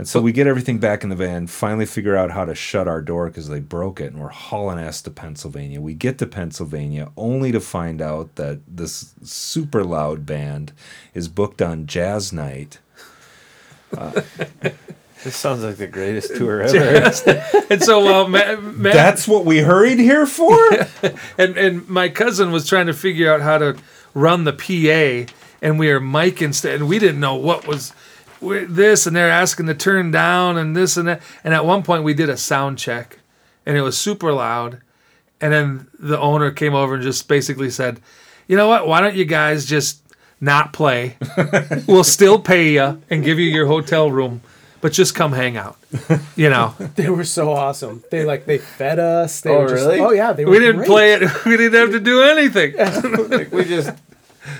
[0.00, 2.88] And so we get everything back in the van, finally figure out how to shut
[2.88, 5.78] our door because they broke it, and we're hauling ass to Pennsylvania.
[5.78, 10.72] We get to Pennsylvania only to find out that this super loud band
[11.12, 12.78] is booked on Jazz Night.
[15.22, 17.12] This sounds like the greatest tour ever.
[17.68, 20.56] and so uh, Matt, Matt That's what we hurried here for?
[21.36, 23.76] and and my cousin was trying to figure out how to
[24.14, 28.09] run the PA, and we were mic instead, and we didn't know what was we-
[28.40, 32.04] this, and they're asking to turn down and this and that, and at one point
[32.04, 33.18] we did a sound check,
[33.66, 34.80] and it was super loud,
[35.40, 38.00] and then the owner came over and just basically said,
[38.48, 38.86] "You know what?
[38.86, 40.02] Why don't you guys just
[40.40, 41.16] not play?
[41.86, 44.40] we'll still pay you and give you your hotel room."
[44.82, 45.76] But just come hang out,
[46.36, 46.74] you know.
[46.96, 48.02] They were so awesome.
[48.10, 49.42] They like they fed us.
[49.42, 50.00] They Oh, were just, really?
[50.00, 50.86] Oh yeah, they were We didn't great.
[50.88, 51.22] play it.
[51.44, 52.76] We didn't have to do anything.
[53.28, 53.90] like we just,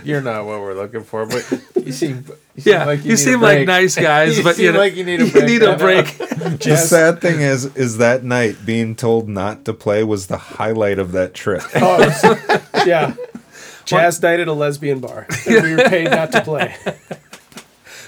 [0.05, 1.50] you're not what we're looking for, but
[1.85, 2.24] you seem,
[2.55, 4.79] you seem Yeah, like you, need a seem like nice guys, You but you know,
[4.79, 5.44] like you need a break.
[5.46, 6.18] need a break.
[6.59, 10.98] The sad thing is, is that night being told not to play was the highlight
[10.98, 11.62] of that trip.
[11.76, 13.14] Oh, was- yeah.
[13.85, 15.26] Jazz night at a lesbian bar.
[15.48, 16.76] And we were paid not to play.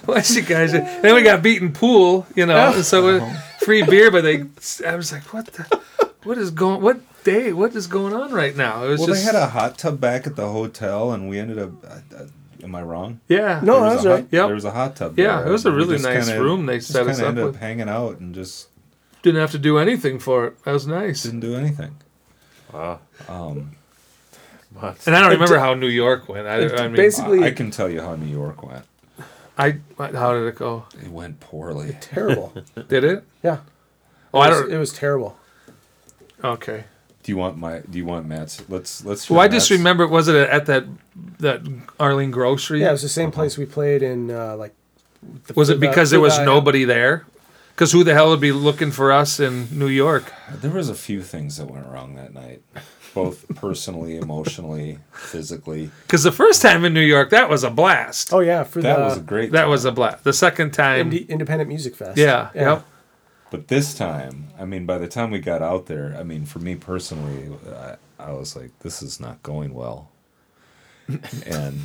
[0.05, 0.73] What's you guys?
[0.73, 2.83] Then we got beaten pool, you know.
[2.83, 4.45] So uh, free beer, but they.
[4.87, 5.81] I was like, what the,
[6.25, 6.81] what is going?
[6.83, 7.53] What day?
[7.53, 8.85] What is going on right now?
[8.85, 11.39] It was Well, just they had a hot tub back at the hotel, and we
[11.39, 11.71] ended up.
[11.85, 12.27] Uh, uh,
[12.63, 13.21] am I wrong?
[13.29, 13.61] yeah.
[13.63, 14.17] No, There was that's a right.
[14.21, 14.47] hot, Yep.
[14.47, 15.19] There was a hot tub.
[15.19, 17.29] Yeah, there, it was a really nice kinda- room they just set us kinda up
[17.31, 17.55] ended with.
[17.57, 18.69] up hanging out and just
[19.23, 20.65] didn't have to do anything for it.
[20.65, 21.23] That was nice.
[21.23, 21.97] didn't do anything.
[22.73, 23.01] Wow.
[23.29, 23.73] Um,
[24.81, 25.07] Months.
[25.07, 26.47] And I don't remember how New York went.
[26.47, 28.85] I, I mean, Basically, I, I can tell you how New York went.
[29.59, 30.87] I how did it go?
[31.03, 31.95] It went poorly.
[32.01, 32.55] terrible.
[32.89, 33.23] Did it?
[33.43, 33.59] Yeah.
[34.33, 34.73] Oh, I It was- don't.
[34.73, 35.37] It was terrible.
[36.43, 36.85] Okay.
[37.23, 37.79] Do you want my?
[37.81, 38.63] Do you want Matt's?
[38.69, 39.31] Let's let's.
[39.31, 40.07] Well, hear I just Matt's- remember.
[40.09, 40.85] Was it at that
[41.39, 41.63] that
[42.01, 42.81] Arlene Grocery?
[42.81, 44.31] Yeah, it was the same place we played in.
[44.31, 44.75] Uh, like,
[45.47, 47.25] the- Was it the- because for there was the- nobody there?
[47.75, 50.31] Because who the hell would be looking for us in New York?
[50.61, 52.61] There was a few things that went wrong that night,
[53.15, 55.91] both personally, emotionally, physically.
[56.07, 58.33] Because the first time in New York, that was a blast.
[58.35, 59.53] Oh yeah, for That the was a great.
[59.53, 59.71] that time.
[59.71, 60.23] was a blast.
[60.23, 62.19] The second time, Indi- Independent Music Fest.
[62.19, 62.85] yeah, yep.
[63.53, 66.59] But this time, I mean, by the time we got out there, I mean, for
[66.59, 70.09] me personally, I, I was like, this is not going well.
[71.47, 71.81] and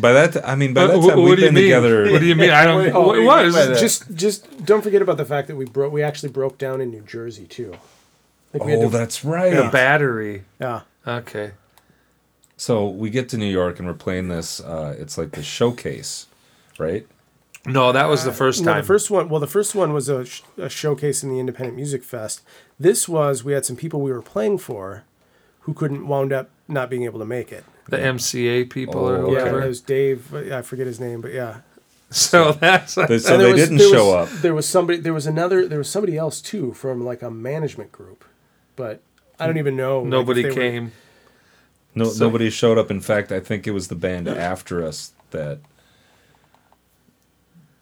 [0.00, 1.64] by that, t- I mean, by that time, what we've do been mean?
[1.64, 2.10] together.
[2.10, 2.50] What do you mean?
[2.50, 2.78] I don't.
[2.82, 3.78] Wait, what what it was?
[3.80, 5.92] Just, just don't forget about the fact that we broke.
[5.92, 7.76] We actually broke down in New Jersey too.
[8.54, 9.52] Like we Oh, had to, that's right.
[9.52, 10.44] A battery.
[10.58, 10.80] yeah.
[11.06, 11.50] Okay.
[12.56, 14.58] So we get to New York and we're playing this.
[14.60, 16.26] Uh, it's like the showcase,
[16.78, 17.06] right?
[17.72, 18.80] No, that was the uh, first No, time.
[18.82, 19.28] the first one.
[19.28, 22.42] Well, the first one was a, sh- a showcase in the Independent Music Fest.
[22.78, 25.04] This was we had some people we were playing for,
[25.60, 27.64] who couldn't wound up not being able to make it.
[27.88, 30.34] the MCA people or Oh, Yeah, it was Dave.
[30.34, 31.58] I forget his name, but yeah.
[32.10, 34.40] so that's So And they there was- didn't show was- up.
[34.40, 34.98] There was somebody.
[35.00, 35.66] There was another.
[35.68, 38.24] There was somebody else too from like a management group,
[38.76, 39.00] but
[39.40, 39.98] I don't even know.
[39.98, 40.92] like, if nobody were- came.
[41.94, 42.90] No, So- nobody showed up.
[42.90, 45.58] In fact, I think it was the band after us that.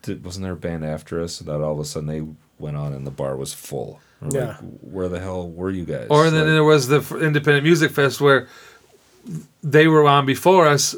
[0.07, 2.23] Did, wasn't there a band after us that all of a sudden they
[2.59, 4.01] went on and the bar was full?
[4.23, 4.47] We're Yeah.
[4.47, 6.07] Like, Where the hell were you guys?
[6.09, 8.49] Or then Like, there was the Independent Music Fest where
[9.63, 10.95] they were on before us,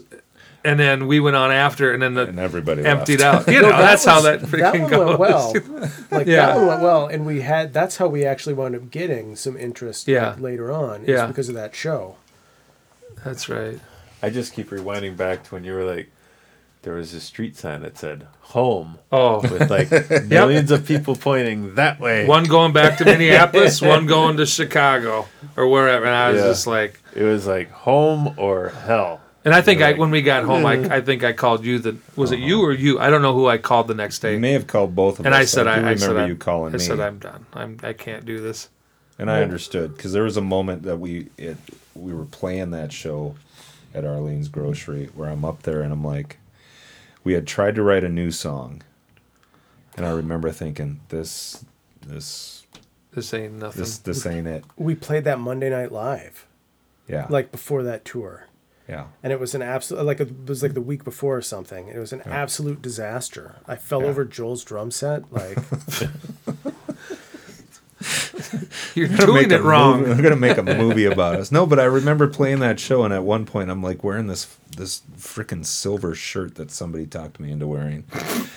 [0.64, 3.48] and then we went on after, and then the and everybody emptied left.
[3.48, 3.54] out.
[3.54, 5.18] You know, that that's how was- that that freaking one goes.
[5.18, 5.52] went well.
[6.10, 6.46] Like Yeah.
[6.46, 9.56] that one went well, and we had that's how we actually wound up getting some
[9.56, 10.34] interest like, Yeah.
[10.38, 11.04] later on.
[11.06, 11.26] Yeah.
[11.26, 12.16] because of that show.
[13.24, 13.80] That's right.
[14.22, 16.10] I just keep rewinding back to when you were like,
[16.88, 19.90] there was a street sign that said "Home" Oh, with like
[20.26, 22.24] millions of people pointing that way.
[22.26, 26.46] one going back to Minneapolis, one going to Chicago or wherever, and I was Yeah.
[26.48, 29.20] just like, It was like home or hell.
[29.44, 29.98] and I think I Right.
[29.98, 31.78] when we got home, I, I think I called you.
[31.78, 32.66] The was it you uh-huh.
[32.68, 32.98] or you?
[32.98, 34.32] I don't know who I called the next day.
[34.32, 35.38] You may have called both of and us.
[35.38, 36.82] And I said, do I, I remember said, you I'm, calling I me.
[36.84, 37.44] said, I'm done.
[37.52, 38.70] I'm, I can't do this.
[39.18, 41.58] And I understood because there was a moment that we it
[41.94, 43.34] we were playing that show
[43.94, 46.38] at Arlene's Grocery where I'm up there and I'm like,
[47.24, 48.82] we had tried to write a new song,
[49.96, 51.64] and I remember thinking this
[52.06, 52.66] this
[53.12, 53.80] This ain't nothing.
[53.80, 54.64] this this ain't it.
[54.76, 56.46] We played that Monday Night Live,
[57.08, 58.46] Yeah, like before that tour,
[58.88, 59.06] yeah.
[59.22, 61.88] and it was an absolute like it was like the week before or something.
[61.88, 63.56] It was an absolute disaster.
[63.66, 64.08] I fell Yeah.
[64.08, 65.30] over Joel's drum set.
[65.32, 65.58] Like
[68.94, 70.00] You're doing it wrong.
[70.00, 71.50] Movie, I'm gonna make a movie about us.
[71.52, 74.56] No, but I remember playing that show, and at one point, I'm like wearing this
[74.76, 78.04] this freaking silver shirt that somebody talked me into wearing,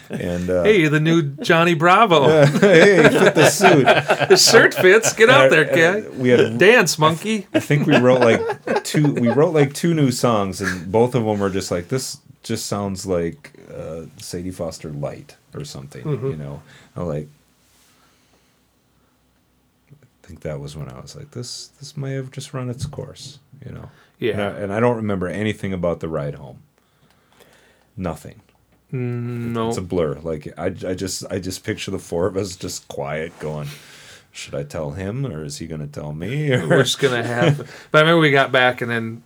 [0.10, 2.46] and uh, Hey, the new Johnny Bravo.
[2.46, 3.86] hey, fit the suit.
[3.86, 5.14] The shirt fits.
[5.14, 6.18] Get out there, kid.
[6.18, 7.48] We had Dance, monkey.
[7.54, 9.14] I think we wrote like two.
[9.14, 12.20] We wrote like two new songs, and both of them were just like this.
[12.44, 16.08] Just sounds like uh, Sadie Foster light or something.
[16.08, 16.62] You know,
[16.96, 17.28] I'm like.
[20.32, 21.68] I think that was when I was like, this.
[21.80, 23.40] This may have just run its course.
[23.66, 23.90] You know.
[24.18, 24.32] Yeah.
[24.32, 26.64] And I, and I don't remember anything about the ride home.
[27.98, 28.40] Nothing.
[28.94, 29.68] No.
[29.68, 30.20] It's a blur.
[30.20, 33.68] Like I, I just, I just picture the four of us just quiet, going.
[34.32, 36.54] Should I tell him, or is he going to tell me?
[36.54, 37.58] Or We're just gonna have.
[37.92, 39.24] But I remember we got back and then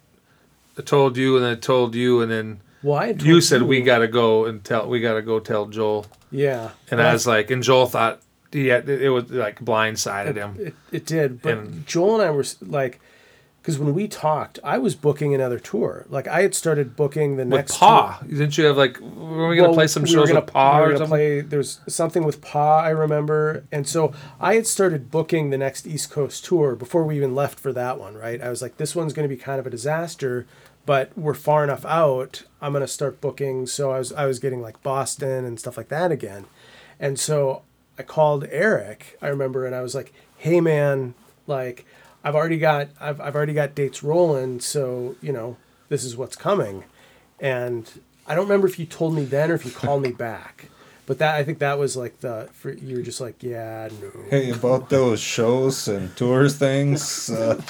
[0.75, 3.43] I told you and then I told you and then well, I had you told
[3.43, 4.89] said we gotta go and tell.
[4.89, 6.07] We gotta go tell Joel.
[6.31, 8.21] yeah, And I was like, and Joel thought,
[8.55, 10.55] yeah, it it was like blindsided him.
[10.59, 12.99] It, it did, but And- Joel and I were like,
[13.61, 16.05] because when we talked, I was booking another tour.
[16.07, 17.71] Like I had started booking the next.
[17.73, 18.99] With Pa, didn't you have like?
[18.99, 21.09] Were we gonna Well, play some we shows gonna, with Pa we were or something?
[21.09, 25.87] Play, there's something with Pa, I remember, and so I had started booking the next
[25.87, 28.13] East Coast tour before we even left for that one.
[28.15, 30.45] Right, I was like, this one's going to be kind of a disaster,
[30.85, 32.43] but we're far enough out.
[32.61, 33.65] I'm going to start booking.
[33.65, 36.45] So I was I was getting like Boston and stuff like that again,
[36.99, 37.63] and so
[37.97, 39.17] I called Erik.
[39.21, 41.13] I remember, and I was like, hey man,
[41.47, 41.85] like.
[42.27, 45.57] I've already got I've, I've already got dates rolling, so you know
[45.89, 46.83] this is what's coming.
[47.39, 47.87] And
[48.25, 50.69] I don't remember if you told me then or if you called me back.
[51.05, 54.09] But that I think that was like the for, you were just like yeah no
[54.31, 57.61] Hey, about those shows and tours things, uh,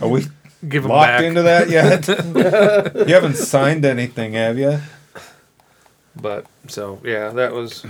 [0.00, 0.24] are we
[0.66, 1.24] Give locked back.
[1.24, 2.08] into that yet?
[3.06, 4.80] you haven't signed anything, have you?
[6.16, 7.84] But so yeah, that was.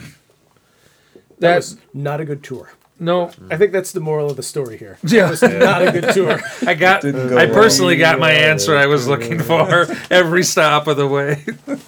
[1.40, 2.70] That That's was not a good tour.
[2.98, 3.30] no.
[3.50, 4.98] I think that's the moral of the story here.
[5.06, 6.40] Yeah, Not a good tour.
[6.66, 7.02] I got.
[7.02, 8.12] Didn't go I personally well.
[8.12, 11.44] got my answer I was looking for every stop of the way.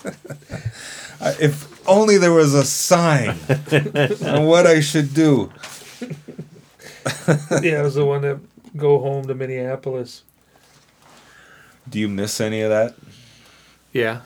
[1.38, 3.36] If only there was a sign
[4.24, 5.52] on what I should do.
[7.62, 8.38] yeah, it was the one that
[8.74, 10.22] go home to Minneapolis.
[11.88, 12.94] Do you miss any of that?
[13.92, 14.22] Yeah,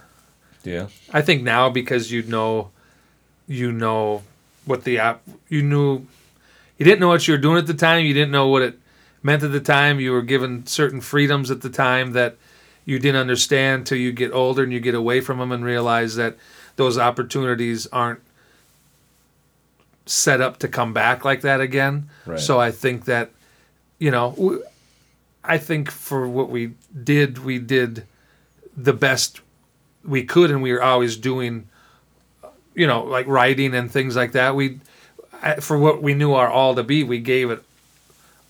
[0.63, 0.87] Yeah.
[1.13, 2.71] I think now because you know,
[3.49, 4.23] you know
[4.65, 5.23] what the app.
[5.49, 6.07] You knew,
[6.79, 8.05] you didn't know what you were doing at the time.
[8.05, 8.79] You didn't know what it
[9.23, 10.01] meant at the time.
[10.01, 12.37] You were given certain freedoms at the time that
[12.85, 16.17] you didn't understand till you get older and you get away from them and realize
[16.17, 16.37] that
[16.77, 18.21] those opportunities aren't
[20.07, 22.11] set up to come back like that again.
[22.27, 22.39] Right.
[22.39, 23.31] So I think that,
[23.99, 24.61] you know,
[25.43, 26.73] i think for what we
[27.03, 28.07] did, we did
[28.77, 29.41] the best
[30.05, 31.69] we could, and we were always doing,
[32.75, 34.57] you know, like writing and things like that.
[34.57, 34.81] We,
[35.61, 37.63] for what we knew our all to be, we gave it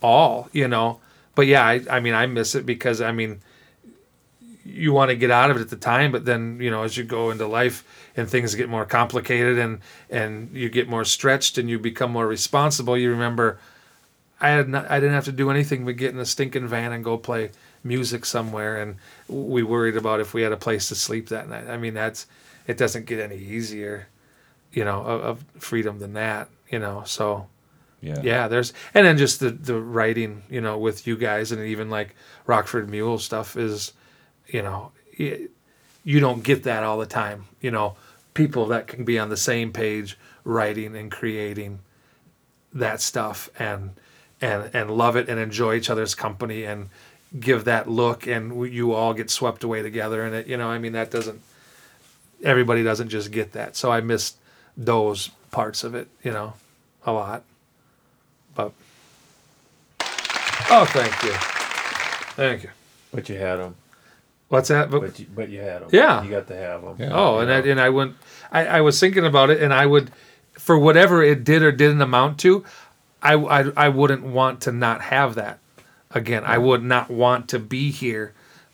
[0.02, 1.00] all, you know.
[1.34, 3.40] But yeah, I, I mean, I miss it because I mean,
[4.64, 6.96] you want to get out of it at the time, but then you know, as
[6.96, 7.84] you go into life
[8.16, 12.26] and things get more complicated and and you get more stretched and you become more
[12.26, 13.58] responsible, you remember.
[14.40, 16.92] I had not, I didn't have to do anything but get in a stinking van
[16.92, 17.50] and go play
[17.82, 18.96] music somewhere, and
[19.28, 21.68] we worried about if we had a place to sleep that night.
[21.68, 22.26] I mean, that's
[22.66, 24.08] it doesn't get any easier,
[24.74, 27.02] you know, of, of freedom than that, you know.
[27.06, 27.46] So
[28.02, 28.20] Yeah.
[28.22, 31.88] yeah there's and then just the the writing you know with you guys and even
[31.88, 32.14] like
[32.46, 33.92] rockford mule stuff is
[34.46, 35.48] you know y-
[36.04, 37.96] you don't get that all the time you know
[38.34, 41.78] people that can be on the same page writing and creating
[42.74, 43.92] that stuff and
[44.40, 46.90] and and love it and enjoy each other's company and
[47.40, 50.78] give that look and you all get swept away together and it you know i
[50.78, 51.40] mean that doesn't
[52.42, 54.36] everybody doesn't just get that so i missed
[54.76, 56.52] those parts of it you know
[57.06, 57.42] a lot
[58.54, 58.72] but
[60.70, 61.32] oh thank you
[62.34, 62.70] thank you
[63.12, 63.74] But you had them.
[64.48, 65.90] what's that but, But you, but you had them.
[65.92, 66.22] Yeah.
[66.22, 66.96] You got to have them.
[66.98, 67.10] Yeah.
[67.12, 68.16] Oh, and I, and I went.
[68.50, 70.10] I, I was thinking about it, and I would,
[70.52, 72.64] for whatever it did or didn't amount to,
[73.22, 75.58] I, I I wouldn't want to not have that.
[76.10, 78.32] Again, I would not want to be here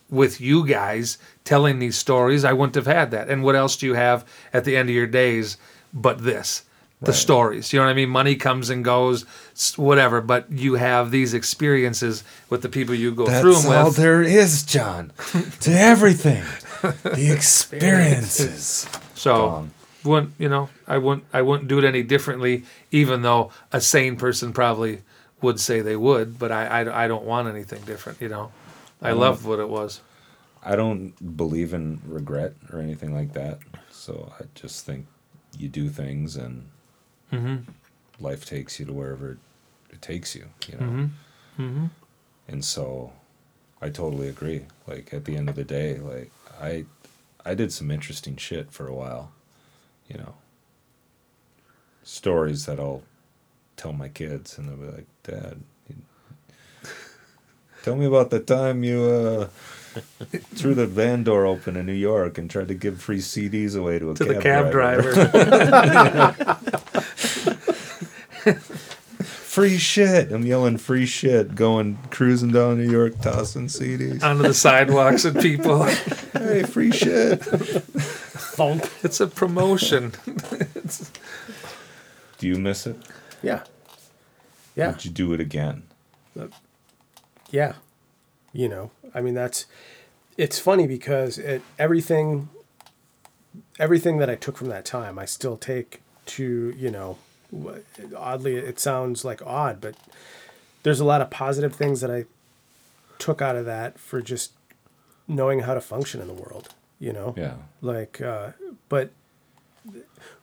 [0.09, 2.43] with you guys telling these stories.
[2.45, 3.29] I wouldn't have had that.
[3.29, 5.57] And what else do you have at the end of your days
[5.93, 6.63] but this?
[7.01, 7.15] The Right.
[7.17, 7.73] stories.
[7.73, 8.09] You know what I mean?
[8.09, 9.25] Money comes and goes,
[9.75, 10.21] whatever.
[10.21, 13.95] But you have these experiences with the people you go through That's them all with.
[13.97, 15.11] there is, John.
[15.61, 16.43] to everything.
[16.81, 18.87] The experiences.
[19.15, 19.71] So Gone.
[20.03, 20.69] wouldn't you know?
[20.87, 21.25] I wouldn't.
[21.33, 22.63] I wouldn't do it any differently.
[22.91, 25.01] Even though a sane person probably
[25.41, 28.21] would say they would, but I I, I don't want anything different.
[28.21, 28.51] You know,
[29.01, 30.01] I um, loved what it was.
[30.63, 33.57] I don't believe in regret or anything like that.
[33.89, 35.07] So I just think
[35.57, 36.69] you do things and
[38.19, 39.37] life takes you to wherever it,
[39.91, 41.09] it takes you, you know.
[41.59, 41.85] Mm-hmm.
[42.47, 43.13] And so
[43.81, 44.65] I totally agree.
[44.87, 46.85] Like at the end of the day, like I
[47.45, 49.31] I did some interesting shit for a while,
[50.07, 50.35] you know.
[52.03, 53.03] Stories that I'll
[53.77, 55.61] tell my kids and they'll be like, "Dad,
[57.83, 59.47] tell me about the time you uh
[60.55, 63.99] threw the van door open in New York and tried to give free CDs away
[63.99, 65.13] to a To cab the cab driver.
[65.13, 66.57] driver.
[69.51, 70.31] free shit.
[70.31, 74.23] I'm yelling free shit, going cruising down New York, tossing CDs.
[74.23, 75.83] onto the sidewalks and people.
[76.33, 77.41] hey, free shit.
[77.43, 78.85] Thump.
[79.03, 80.13] It's a promotion.
[82.37, 82.95] Do you miss it?
[83.43, 83.63] Yeah.
[84.75, 84.91] Yeah.
[84.91, 85.83] Would you do it again?
[87.51, 87.73] Yeah.
[88.53, 89.65] You know, I mean, that's,
[90.37, 92.49] it's funny because it, everything,
[93.79, 97.17] everything that I took from that time, I still take to, you know,
[98.15, 99.95] oddly, it sounds like odd, but
[100.83, 102.25] there's a lot of positive things that I
[103.19, 104.53] took out of that for just
[105.27, 106.69] knowing how to function in the world,
[106.99, 107.33] you know?
[107.37, 107.55] Yeah.
[107.81, 108.51] like uh,
[108.89, 109.11] but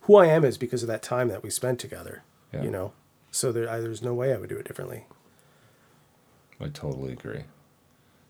[0.02, 2.62] who i am is because of that time that we spent together Yeah.
[2.62, 2.92] you know
[3.30, 5.04] so there, I, there's no way i would do it differently
[6.60, 7.44] I totally agree.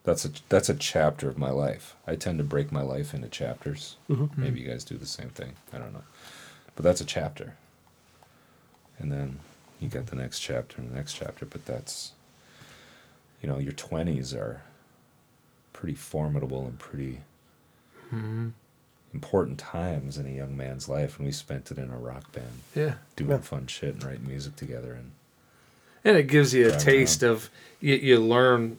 [0.03, 1.95] That's a that's a chapter of my life.
[2.07, 3.97] I tend to break my life into chapters.
[4.09, 4.41] Mm-hmm, mm-hmm.
[4.41, 5.53] Maybe you guys do the same thing.
[5.73, 6.03] I don't know,
[6.75, 7.55] but that's a chapter.
[8.97, 9.39] And then
[9.79, 11.45] you get the next chapter and the next chapter.
[11.45, 12.13] But that's,
[13.41, 14.61] you know, your twenties are
[15.73, 17.21] pretty formidable and pretty
[18.07, 18.49] mm-hmm.
[19.13, 22.61] important times in a young man's life, and we spent it in a rock band
[22.75, 22.95] yeah.
[23.15, 23.37] doing Yeah.
[23.37, 24.93] fun shit and writing music together.
[24.93, 25.11] And
[26.03, 28.77] And it gives you a taste of you, you learn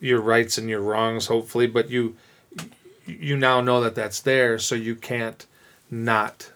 [0.00, 2.16] your rights and your wrongs, hopefully, but you
[3.06, 5.46] you now know that that's there, so you can't
[5.90, 6.50] not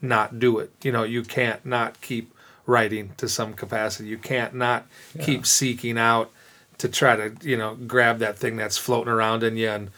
[0.00, 0.70] not do it.
[0.82, 2.34] You know, you can't not keep
[2.66, 4.08] writing to some capacity.
[4.08, 4.86] You can't not
[5.20, 6.30] keep seeking out
[6.78, 9.90] to try to you know grab that thing that's floating around in you and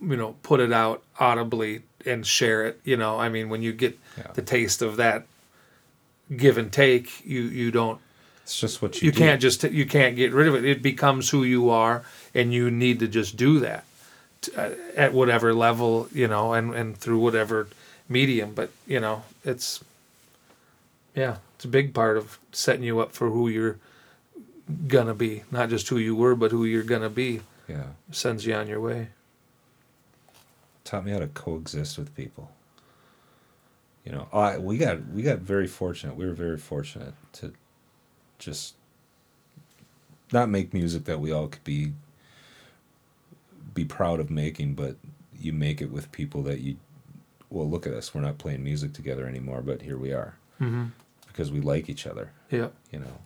[0.00, 2.80] you know put it out audibly and share it.
[2.84, 4.30] You know, I mean, when you get Yeah.
[4.34, 5.26] the taste of that
[6.36, 8.00] give and take, you you don't
[8.42, 9.18] it's just what you you do.
[9.18, 12.02] can't just you can't get rid of it it becomes who you are
[12.34, 13.84] and you need to just do that
[14.40, 17.68] t- uh, at whatever level you know and and through whatever
[18.08, 19.82] medium but you know it's
[21.14, 23.78] yeah it's a big part of setting you up for who you're
[24.88, 27.86] gonna be not just who you were but who you're gonna be Yeah.
[28.10, 29.08] sends you on your way
[30.84, 32.50] taught me how to coexist with people.
[34.04, 36.16] You know, I we got we got very fortunate.
[36.16, 37.52] We were very fortunate to
[38.40, 38.74] just
[40.32, 41.92] not make music that we all could be
[43.72, 44.96] be proud of making, but
[45.38, 46.76] you make it with people that you
[47.50, 48.14] well look at us.
[48.14, 50.86] We're not playing music together anymore, but here we are mm-hmm.
[51.28, 52.32] because we like each other.
[52.50, 53.18] yeah You know,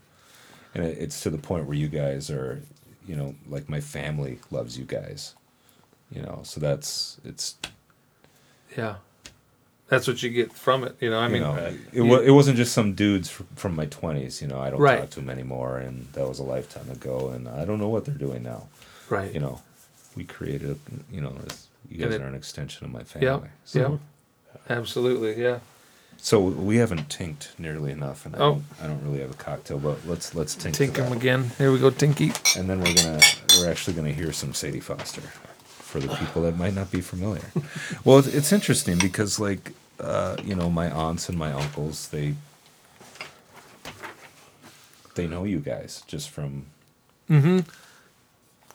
[0.74, 2.62] and it, it's to the point where you guys are,
[3.06, 5.34] you know, like my family loves you guys.
[6.10, 7.56] You know, so that's it's
[8.76, 8.96] yeah
[9.88, 11.76] that's what you get from it you know i you mean know, right.
[11.92, 14.80] it, wa- it wasn't just some dudes fr- from my 20s you know i don't
[14.80, 15.00] Right.
[15.00, 18.04] talk to them anymore and that was a lifetime ago and i don't know what
[18.04, 18.66] they're doing now
[19.10, 19.60] right you know
[20.16, 20.76] we created a,
[21.14, 23.98] you know this, you guys it- are an extension of my yeah family so yeah
[24.76, 25.58] absolutely yeah
[26.16, 28.50] So we haven't tinked nearly enough, and I, Oh.
[28.52, 30.72] don't, I don't really have a cocktail, but let's let's tink.
[30.78, 31.50] Tink him again.
[31.58, 32.32] Here we go, Tinky.
[32.56, 33.20] and then we're gonna
[33.58, 35.20] we're actually gonna hear some Sadie Foster
[35.90, 37.44] for the people that might not be familiar.
[38.06, 39.72] well, it's, it's interesting because like
[40.04, 42.34] uh, you know my aunts and my uncles they
[45.14, 46.66] they know you guys just from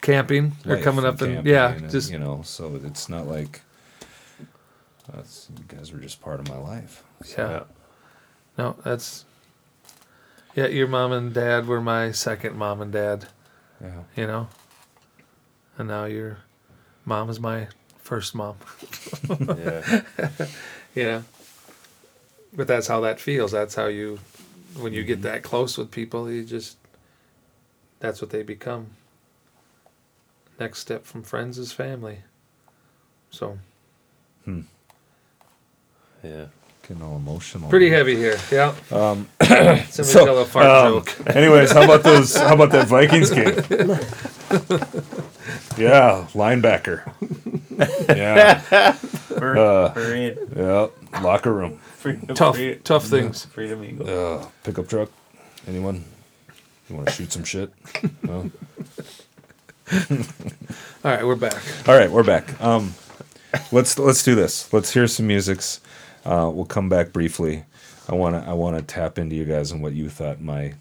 [0.02, 0.54] Camping.
[0.64, 3.62] They're life coming up and camping yeah, and, just you know so it's not like
[5.14, 7.04] that's, you guys were just part of my life.
[7.38, 7.64] yeah.
[8.58, 9.26] No, that's
[10.56, 10.68] yeah.
[10.68, 13.28] Your mom and dad were my second mom and dad.
[13.82, 14.04] Yeah.
[14.16, 14.48] You know,
[15.78, 16.40] and now your
[17.06, 17.68] mom is my
[17.98, 18.58] first mom.
[19.30, 20.02] Yeah.
[20.96, 21.22] Yeah.
[22.54, 23.52] But that's how that feels.
[23.52, 24.20] That's how you,
[24.80, 25.08] when you Mm-hmm.
[25.08, 26.78] get that close with people, you just,
[28.00, 28.88] that's what they become.
[30.60, 32.20] Next step from friends is family.
[33.32, 33.58] So
[34.46, 34.62] hmm.
[36.24, 36.46] Yeah.
[36.82, 37.70] Getting all emotional.
[37.70, 38.38] pretty heavy here.
[38.52, 38.74] Yeah.
[38.92, 39.28] Um,
[39.90, 41.16] so, tell a fart um, joke.
[41.36, 42.36] Anyways, how about those?
[42.36, 43.46] How about that Vikings game?
[45.78, 47.04] yeah, linebacker.
[47.80, 48.98] Yeah,
[49.32, 50.38] We're, Uh, we're in.
[50.56, 50.88] yeah,
[51.22, 51.78] locker room.
[51.98, 53.46] Freedom, Tough, freedom, tough things.
[53.46, 54.10] freedom Eagle.
[54.40, 55.10] Uh, pickup truck.
[55.68, 56.04] Anyone?
[56.90, 57.72] You want to shoot some shit?
[58.24, 58.52] No?
[61.04, 61.62] All right, we're back.
[61.88, 62.60] All right, we're back.
[62.62, 62.94] Um,
[63.72, 64.72] let's let's do this.
[64.74, 65.82] Let's hear some musics.
[66.26, 67.64] Uh, we'll come back briefly.
[68.08, 70.74] I wanna I wanna tap into you guys and what you thought my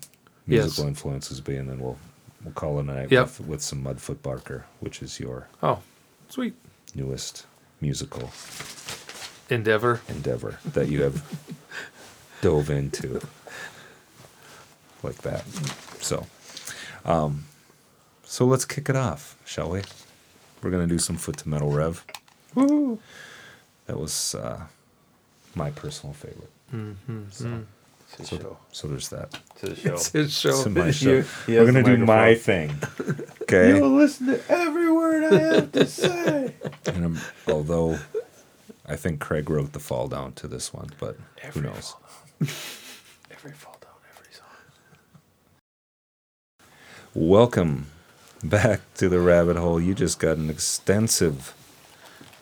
[0.46, 0.88] musical Yes.
[0.88, 1.96] influences be, and then we'll
[2.44, 3.24] we'll call it a night Yep.
[3.26, 5.78] with, with some Mudfoot Barker, which is your Oh,
[6.28, 6.54] sweet.
[6.94, 7.46] Newest
[7.80, 8.30] musical
[9.50, 10.00] Endeavor.
[10.08, 11.22] endeavor that you have
[12.42, 13.20] dove into
[15.02, 15.44] like that.
[16.00, 16.26] So,
[17.04, 17.44] um,
[18.24, 19.82] so let's kick it off, shall we?
[20.62, 22.04] We're gonna do some foot to metal rev.
[22.54, 22.98] Woo!
[23.86, 24.64] That was uh,
[25.54, 26.50] my personal favorite.
[26.74, 27.22] Mm-hmm.
[27.30, 27.62] So,
[28.02, 28.56] It's his so, show.
[28.72, 29.38] so there's that.
[29.52, 29.94] It's his show.
[29.94, 30.48] It's his show.
[30.60, 31.22] It's my show.
[31.46, 32.74] he We're gonna the do my thing.
[33.48, 33.78] Okay.
[33.78, 34.87] You'll listen to every
[35.20, 36.54] word I have to say.
[36.86, 37.98] And I'm, although
[38.86, 41.94] I think Craig wrote the fall down to this one, but Every who knows?
[43.30, 44.46] Every fall down, every song.
[47.14, 47.86] Welcome
[48.42, 49.80] back to the rabbit hole.
[49.80, 51.54] You just got an extensive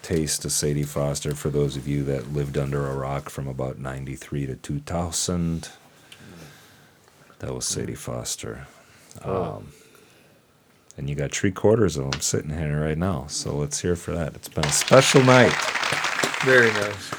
[0.02, 3.78] taste of Sadie Foster for those of you that lived under a rock from about
[3.78, 5.68] 93 to 2000.
[7.40, 8.66] That was Sadie Foster.
[9.24, 9.56] Oh.
[9.56, 9.72] Um,
[10.96, 13.26] and you got three quarters of them sitting here right now.
[13.28, 14.34] So let's hear for that.
[14.34, 15.52] It's been a special night.
[16.44, 17.10] Very nice.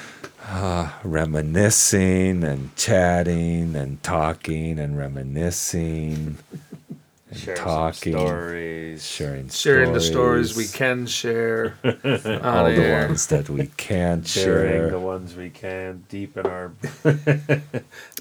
[0.50, 6.38] Uh, reminiscing and chatting and talking and reminiscing
[7.30, 8.14] and Share talking.
[8.14, 9.06] stories.
[9.06, 11.92] sharing Sharing the stories we can share all
[12.64, 13.08] the air.
[13.08, 16.72] ones that we can't Sharing the ones we can deep in our.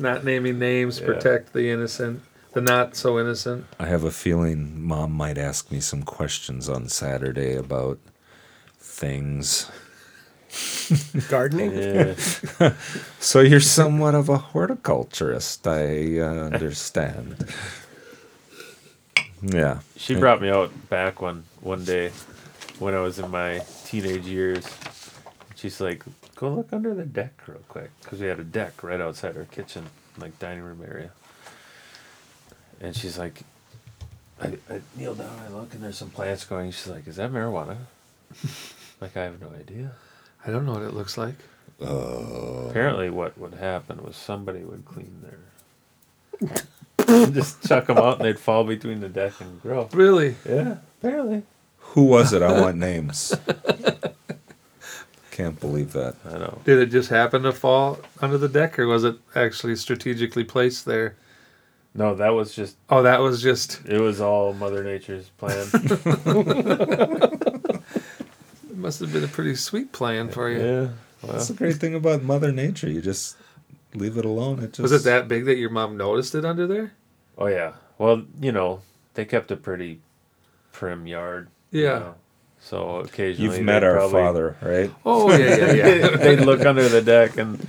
[0.00, 1.06] Not naming names, Yeah.
[1.06, 2.22] protect the innocent,
[2.56, 3.66] the not so innocent.
[3.78, 7.98] I have a feeling mom might ask me some questions on Saturday about
[8.78, 9.70] things.
[11.28, 11.76] Gardening.
[11.76, 12.72] Yeah.
[13.20, 17.44] So you're somewhat of a horticulturist, I uh, understand.
[19.42, 19.80] Yeah.
[19.96, 22.10] She brought me out back one one day
[22.78, 24.64] when I was in my teenage years.
[25.56, 26.04] She's like,
[26.36, 29.44] "Go look under the deck real quick," because we had a deck right outside our
[29.44, 29.84] kitchen,
[30.16, 31.10] like dining room area.
[32.80, 33.42] And she's like,
[34.40, 36.70] I, I kneel down, I look, and there's some plants growing.
[36.70, 37.76] She's like, "Is that marijuana?"
[39.00, 39.92] like I have no idea.
[40.46, 41.36] I don't know what it looks like.
[41.80, 42.68] Oh.
[42.70, 46.56] Apparently, what would happen was somebody would clean their.
[47.32, 49.88] just chuck them out and they'd fall between the deck and grow.
[49.92, 50.34] Really?
[50.46, 51.42] Yeah, apparently.
[51.78, 52.42] Who was it?
[52.42, 53.34] I want names.
[55.30, 56.16] Can't believe that.
[56.26, 56.60] I know.
[56.64, 60.84] Did it just happen to fall under the deck, or was it actually strategically placed
[60.84, 61.16] there?
[61.96, 63.80] No, that was just Oh, that was just.
[63.86, 65.66] It was all Mother Nature's plan.
[68.70, 70.58] It must have been a pretty sweet plan for you.
[70.58, 70.88] yeah.
[71.32, 72.88] That's the great thing about Mother Nature.
[72.90, 73.36] You just
[73.94, 74.58] leave it alone.
[74.62, 76.92] It just Was it that big that your mom noticed it under there?
[77.38, 77.72] oh yeah.
[77.98, 78.80] Well, you know,
[79.14, 80.00] they kept a pretty
[80.72, 81.48] prim yard.
[81.70, 81.98] you Yeah.
[81.98, 82.14] know.
[82.60, 84.90] So occasionally You've met our probably- father, right?
[85.04, 86.08] Oh yeah, yeah, yeah.
[86.16, 87.66] they'd look under the deck and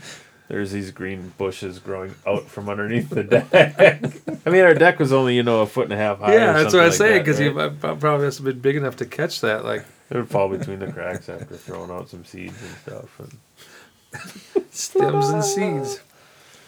[0.47, 3.47] there's these green bushes growing out from underneath the deck.
[4.45, 6.33] I mean, our deck was only you know a foot and a half high.
[6.33, 7.99] yeah, or that's what I was something saying because that, you right?
[7.99, 9.65] probably must have been big enough to catch that.
[9.65, 13.19] Like it would fall between the cracks after throwing out some seeds and stuff.
[13.19, 16.01] And stems and seeds.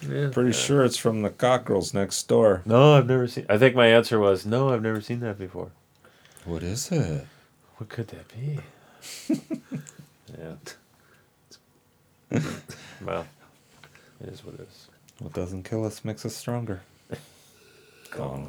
[0.08, 0.30] Yeah.
[0.32, 2.62] Pretty sure it's from the cockerels next door.
[2.64, 3.46] no, I've never seen.
[3.48, 4.70] I think my answer was no.
[4.70, 5.70] I've never seen that before.
[6.44, 7.26] What is it?
[7.76, 8.60] What could that be?
[10.38, 12.40] yeah.
[13.04, 13.26] well,
[14.22, 14.88] It is what it is.
[15.18, 16.80] What doesn't kill us makes us stronger.
[18.10, 18.48] Gone.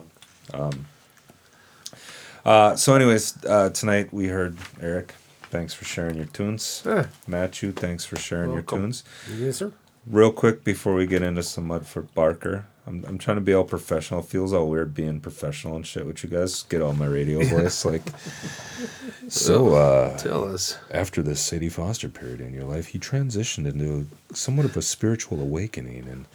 [2.45, 5.13] Uh, so, anyways, uh, tonight we heard Erik.
[5.43, 6.83] Thanks for sharing your tunes.
[6.85, 7.05] Eh.
[7.27, 8.79] Matthew, thanks for sharing Welcome.
[8.79, 9.03] your tunes.
[9.37, 9.71] Yes, sir.
[10.07, 13.63] Real quick before we get into some Mudfoot Barker, I'm, I'm trying to be all
[13.63, 14.19] professional.
[14.19, 16.63] It feels all weird being professional and shit with you guys.
[16.63, 17.85] Get all my radio voice.
[17.85, 18.03] Like,
[19.29, 20.77] so, uh, Tell us.
[20.91, 25.39] after this Sadie Foster period in your life, you transitioned into somewhat of a spiritual
[25.41, 26.25] awakening and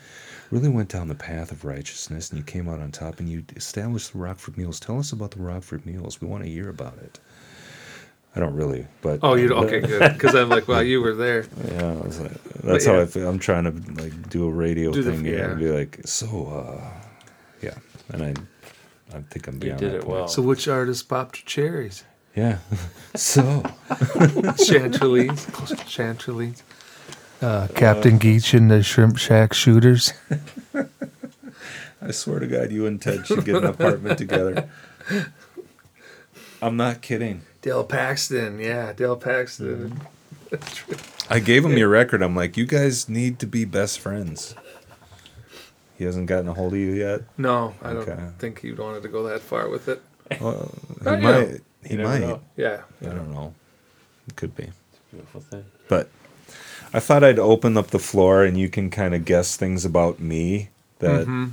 [0.50, 3.44] really went down the path of righteousness and you came out on top and you
[3.54, 4.80] established the Rockford Mules.
[4.80, 6.20] Tell us about the Rockford Mules.
[6.20, 7.18] We want to hear about it.
[8.36, 9.80] I don't really, but Oh, you okay?
[9.80, 10.12] Good.
[10.12, 11.46] Because I'm like, well, you were there.
[11.72, 12.32] yeah, I was like,
[12.62, 13.00] that's how yeah.
[13.02, 13.28] I feel.
[13.28, 15.54] I'm trying to like do a radio Do the- thing and yeah.
[15.54, 16.90] be like, so, uh,
[17.62, 17.74] yeah,
[18.12, 18.34] and I,
[19.16, 19.62] I think I'm beyond.
[19.62, 20.18] You beyond did that it point.
[20.18, 20.28] well.
[20.28, 22.04] So, which artist popped your cherries?
[22.34, 22.58] Yeah,
[23.14, 23.62] so
[24.66, 25.46] Chantilly's.
[25.88, 26.62] Chantilly's.
[27.40, 30.12] Uh, Captain Geech and the Shrimp Shack Shooters.
[32.02, 34.68] I swear to God, you and Ted should get an apartment together.
[36.62, 37.42] I'm not kidding.
[37.66, 38.60] Dale Paxton.
[38.60, 40.00] Yeah, Dale Paxton.
[41.30, 42.22] I gave him your record.
[42.22, 44.54] I'm like, you guys need to be best friends.
[45.98, 47.22] He hasn't gotten a hold of you yet.
[47.36, 50.00] No, I don't think he wanted to go that far with it.
[50.40, 51.38] Well, he Not might.
[51.48, 51.60] yet.
[51.84, 52.20] He You might.
[52.20, 52.40] know.
[52.56, 52.82] Yeah.
[53.02, 53.52] I don't know.
[54.28, 54.62] It could be.
[54.64, 54.72] It's
[55.10, 55.64] a Beautiful thing.
[55.88, 56.08] But
[56.94, 60.20] I thought I'd open up the floor and you can kind of guess things about
[60.20, 60.68] me
[61.00, 61.46] that Mm-hmm.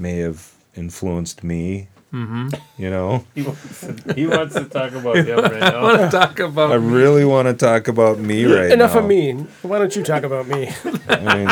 [0.00, 1.86] may have influenced me.
[2.14, 2.48] Mm-hmm.
[2.80, 5.82] You know, He wants to, he wants to talk about him right I now.
[5.82, 6.70] want to talk about.
[6.70, 8.74] I really want to talk about me right now.
[8.74, 9.00] Enough now.
[9.00, 9.32] of me.
[9.62, 10.70] Why don't you talk about me?
[11.08, 11.48] I mean,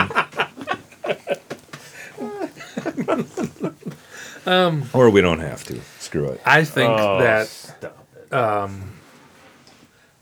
[4.94, 5.80] or we don't have to.
[5.98, 6.40] Screw it.
[6.44, 8.70] I think Oh, that stop it.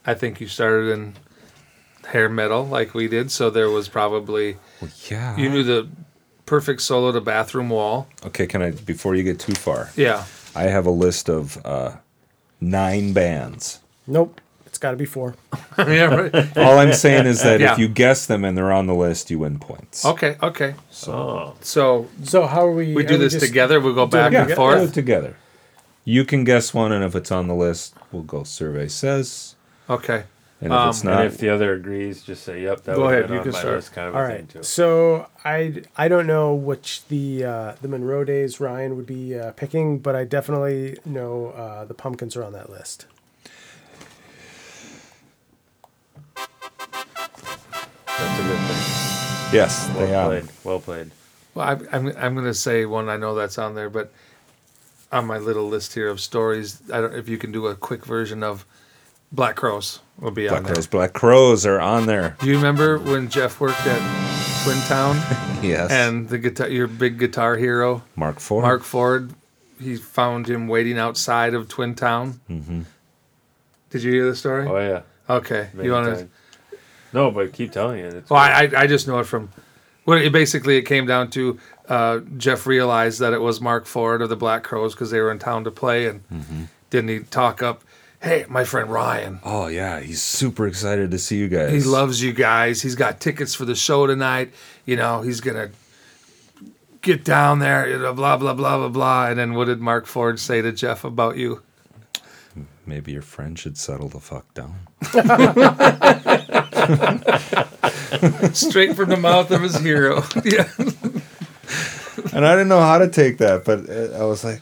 [0.06, 1.14] I think you started in
[2.06, 5.36] hair metal like we did, so there was probably Well, yeah.
[5.36, 5.88] you knew the
[6.50, 8.08] perfect solo to bathroom wall.
[8.26, 8.72] Okay, can I?
[8.72, 10.24] Before you get too far, Yeah.
[10.56, 11.92] I have a list of uh,
[12.60, 13.78] nine bands.
[14.08, 14.40] Nope.
[14.66, 15.36] It's got to be four.
[15.78, 16.06] yeah.
[16.06, 16.56] Right.
[16.58, 17.72] All I'm saying is that Yeah.
[17.72, 20.04] if you guess them and they're on the list, you win points.
[20.04, 20.36] Okay.
[20.42, 20.74] Okay.
[21.06, 22.94] Oh, So So how are we?
[22.94, 23.78] we are do this just- together.
[23.78, 24.82] We'll go back Yeah, and do forth.
[24.90, 25.36] it together.
[26.04, 28.42] You can guess one, and if it's on the list, we'll go.
[28.42, 29.54] Survey says,
[29.88, 30.24] Okay.
[30.62, 33.04] And if it's Um, not, and if the other agrees, just say, "Yep, that Go
[33.08, 33.90] ahead, have you can start.
[33.94, 34.62] kind of All a thing too.
[34.62, 39.52] So I I don't know which the uh, the Monroe days Ryan would be uh,
[39.52, 43.06] picking, but I definitely know uh, the Pumpkins are on that list.
[48.18, 49.54] That's a good thing.
[49.54, 50.26] yes, Well they are.
[50.26, 50.48] played.
[50.64, 51.10] Well played.
[51.54, 54.12] Well, I, I'm I'm going to say one I know that's on there, but
[55.10, 58.04] on my little list here of stories, I don't if you can do a quick
[58.04, 58.64] version of
[59.32, 60.74] Black Crowes will be on Black there.
[60.74, 62.36] Crowes, Black Crowes are on there.
[62.40, 65.16] Do you remember when Jeff worked at Twin Town
[65.62, 68.62] Yes, and the guitar, your big guitar hero, Marc Ford.
[68.62, 69.32] Marc Ford,
[69.80, 72.40] he found him waiting outside of Twin Town?
[72.50, 72.82] Mm-hmm.
[73.90, 74.66] Did you hear the story?
[74.66, 75.02] Oh yeah.
[75.28, 76.28] Okay, Many you want to?
[77.12, 78.14] No, but keep telling it.
[78.14, 79.50] It's Well, I, I I just know it from.
[80.06, 81.58] Well, it basically it came down to
[81.88, 85.30] uh, Jeff realized that it was Marc Ford of the Black Crowes because they were
[85.30, 86.22] in town to play, and
[86.90, 87.84] didn't he talk up?
[88.22, 91.72] Hey, my friend Ryan, Oh yeah, he's super excited to see you guys.
[91.72, 92.82] he loves you guys.
[92.82, 94.52] He's got tickets for the show tonight.
[94.84, 95.70] You know, he's gonna
[97.00, 97.86] get down there.
[98.12, 99.26] Blah blah blah blah blah.
[99.28, 101.62] And then what did Marc Ford say to Jeff about you?
[102.84, 104.74] Maybe your friend should settle the fuck down.
[108.52, 110.22] Straight from the mouth of his hero.
[110.44, 110.68] yeah.
[112.34, 114.60] and I didn't know how to take that, but uh, I was like,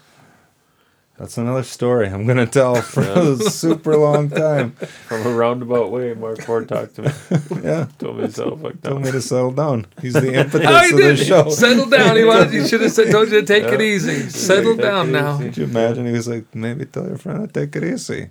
[1.19, 4.71] "That's another story I'm gonna tell for a super long time."
[5.09, 6.15] from a roundabout way.
[6.15, 7.11] Marc Ford talked to me.
[7.63, 9.87] Yeah, Told me to settle fuck told me to settle down.
[10.01, 11.19] He's the impetus Oh, he of the did.
[11.27, 11.51] show.
[11.51, 12.17] Settle down.
[12.17, 12.53] He wanted.
[12.53, 14.29] He should have said, "Told you to take it easy.
[14.31, 15.45] Settle Take it down now." easy.
[15.45, 16.07] Could you imagine?
[16.07, 18.29] He was like, "Maybe tell your friend to take it easy."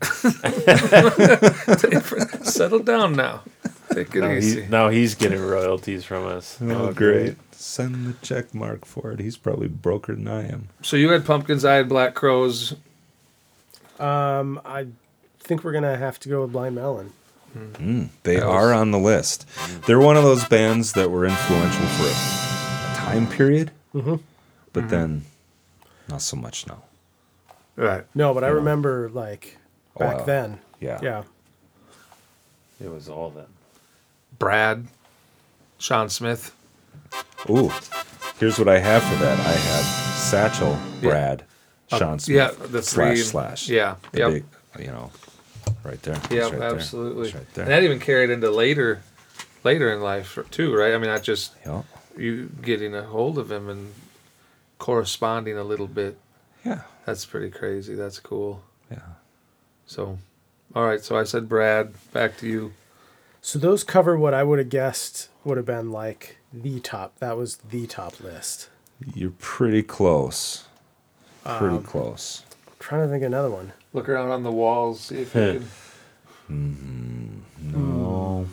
[2.44, 3.42] Settle down now.
[3.94, 4.62] Take it Now, easy.
[4.64, 6.58] he, now he's getting royalties from us.
[6.62, 7.36] Oh, great!
[7.60, 9.20] Send the check mark for it.
[9.20, 10.70] He's probably broker than I am.
[10.84, 12.76] So you had pumpkins, I had black crowes.
[14.00, 14.88] Um, I
[15.40, 17.14] think we're gonna have to go with Blind Melon.
[17.54, 18.06] Hmm.
[18.22, 19.48] They That are on the list.
[19.88, 24.18] They're one of those bands that were influential for a, a time period, mm-hmm.
[24.74, 24.90] but mm-hmm.
[24.90, 25.26] then
[26.08, 26.84] not so much now.
[27.76, 28.04] Right.
[28.14, 28.54] No, but I Yeah.
[28.54, 29.58] remember like
[29.96, 30.26] oh, back wow.
[30.26, 30.60] then.
[30.80, 31.00] Yeah.
[31.02, 31.24] Yeah.
[32.80, 33.50] It was all them.
[34.38, 34.86] Brad,
[35.80, 36.54] Shawn Smith.
[37.50, 37.72] Ooh,
[38.40, 39.40] here's what I have for that.
[39.40, 39.86] I have
[40.18, 41.10] Satchel, Yeah.
[41.10, 41.44] Brad,
[41.90, 43.70] Shawn Uh, Smith, yeah, the slash three- slash.
[43.70, 44.46] yeah, the big,
[44.80, 45.12] you know,
[45.84, 46.16] right there.
[46.16, 47.28] It's Yeah, right absolutely.
[47.30, 49.02] It's right And that even carried into later,
[49.64, 50.94] later in life too, right?
[50.94, 51.84] I mean, not just Yeah.
[52.18, 53.94] you getting a hold of him and
[54.80, 56.18] corresponding a little bit.
[56.66, 56.82] Yeah.
[57.06, 57.96] That's pretty crazy.
[57.96, 58.64] That's cool.
[58.92, 59.00] Yeah.
[59.86, 60.18] So,
[60.76, 61.02] all right.
[61.02, 61.94] So I said Brad.
[62.12, 62.74] Back to you.
[63.42, 67.20] So those cover what I would have guessed would have been like the top.
[67.20, 68.70] That was the top list.
[69.14, 70.66] You're pretty close.
[71.44, 72.44] Pretty Um, close.
[72.68, 73.74] I'm trying to think of another one.
[73.94, 75.00] Look around on the walls.
[75.02, 75.64] See if you
[76.50, 77.44] can.
[77.62, 78.48] No.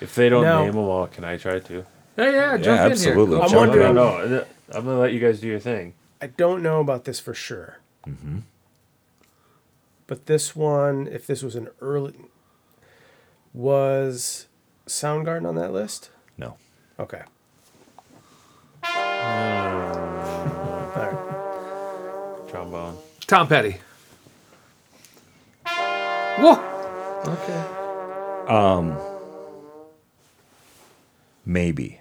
[0.00, 1.86] If they don't Now- name them all, can I try to?
[2.18, 2.56] Yeah, yeah.
[2.56, 3.34] Jump in absolutely.
[3.36, 3.44] here.
[3.44, 3.58] I'm Jump No,
[3.92, 4.44] wondering- no, no.
[4.72, 5.94] I'm gonna let you guys do your thing.
[6.20, 7.78] I don't know about this for sure.
[10.06, 12.14] But this one, if this was an early,
[13.52, 14.46] was
[14.86, 16.10] Soundgarden on that list?
[16.98, 17.22] Okay.
[18.84, 20.98] Hmm.
[20.98, 22.48] Right.
[22.48, 22.96] Trombone.
[23.26, 23.76] Tom Petty.
[25.66, 26.58] Whoa.
[27.26, 28.52] Okay.
[28.52, 28.96] Um,
[31.44, 32.00] maybe.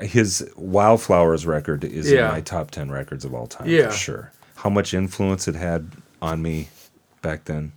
[0.00, 2.26] His Wildflowers record is Yeah.
[2.28, 3.90] in my top 10 records of all time Yeah.
[3.90, 4.32] for sure.
[4.56, 5.90] How much influence it had
[6.22, 6.68] on me
[7.20, 7.72] back then,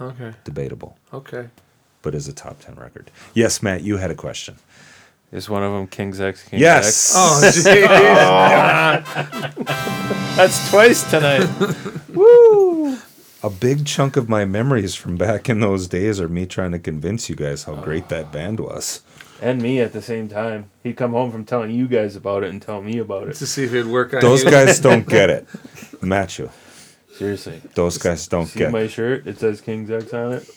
[0.00, 0.32] Okay.
[0.44, 1.48] debatable, Okay.
[2.02, 3.10] But is a top 10 record.
[3.34, 4.56] Yes, Matt, you had a question.
[5.30, 6.48] Is one of them King's X?
[6.48, 7.12] King's Yes.
[7.14, 7.64] Oh, jeez.
[10.36, 11.48] That's twice tonight.
[12.14, 12.96] Woo.
[13.42, 16.78] A big chunk of my memories from back in those days are me trying to
[16.78, 19.02] convince you guys how great that band was.
[19.40, 20.70] and me at the same time.
[20.82, 23.36] He'd come home from telling you guys about it and tell me about it.
[23.36, 24.50] to see if it'd work on Those you.
[24.50, 25.46] guys don't get it.
[26.00, 26.50] Machu.
[27.14, 27.60] Seriously.
[27.74, 28.88] Those guys don't See get my it.
[28.90, 29.26] shirt?
[29.26, 30.48] It says King's X on it.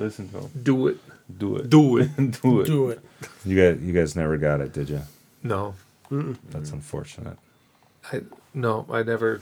[0.00, 0.50] Listen to him.
[0.62, 0.96] Do it.
[1.38, 1.70] Do it.
[1.70, 2.16] Do it.
[2.42, 2.66] Do it.
[2.66, 3.00] Do it.
[3.44, 5.02] You guys, you guys never got it, did you?
[5.42, 5.74] No.
[6.10, 7.38] That's unfortunate.
[8.12, 8.22] I
[8.52, 9.40] no, I never.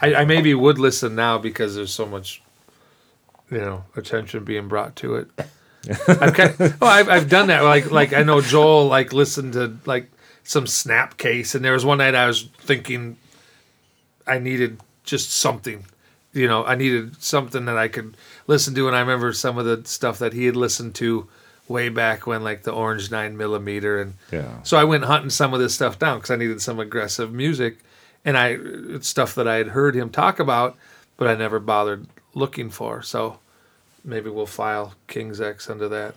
[0.00, 2.42] I, I maybe would listen now because there's so much,
[3.50, 5.28] you know, attention being brought to it.
[6.08, 7.62] I've kind oh, I've, I've done that.
[7.62, 10.10] Like like I know Joel like listened to like
[10.44, 13.18] some Snapcase, and there was one night I was thinking
[14.26, 15.84] I needed just something,
[16.32, 18.16] you know, I needed something that I could
[18.46, 21.28] listen to, and I remember some of the stuff that he had listened to
[21.68, 24.62] way back when, like the Orange Nine Millimeter and Yeah.
[24.62, 27.78] so I went hunting some of this stuff down because I needed some aggressive music,
[28.24, 30.76] and I it's stuff that I had heard him talk about,
[31.16, 33.02] but I never bothered looking for.
[33.02, 33.38] So
[34.04, 36.14] maybe we'll file King's X under that.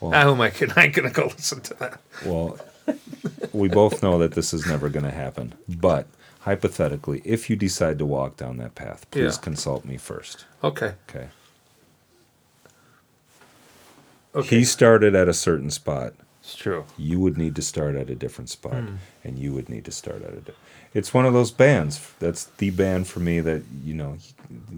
[0.00, 0.74] Well- who am I kidding?
[0.78, 2.00] I ain't gonna go listen to that.
[2.24, 2.58] Well,
[3.52, 5.54] we both know that this is never going to happen.
[5.68, 6.06] But
[6.44, 9.42] hypothetically, if you decide to walk down that path, please Yeah.
[9.42, 10.44] consult me first.
[10.62, 10.94] Okay.
[11.08, 11.28] Okay.
[14.34, 14.58] Okay.
[14.58, 16.14] He started at a certain spot.
[16.42, 16.84] It's true.
[16.98, 18.96] You would need to start at a different spot, Hmm.
[19.22, 20.40] and you would need to start at a.
[20.40, 20.52] Di-
[20.92, 22.00] it's one of those bands.
[22.18, 24.18] That's the band for me that you know.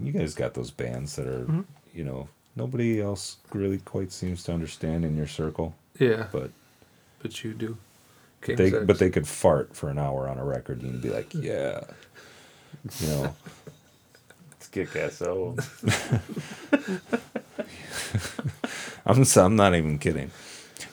[0.01, 1.61] You guys got those bands that are, Mm-hmm.
[1.93, 6.51] you know, nobody else really quite seems to understand in your circle, yeah, but
[7.21, 7.77] but you do.
[8.41, 11.09] King's they but they could fart for an hour on a record and you'd be
[11.09, 11.81] like, yeah,
[12.99, 13.35] you know.
[14.57, 15.15] It's kick ass.
[15.17, 15.55] So
[19.05, 20.31] I'm s- I'm not even kidding.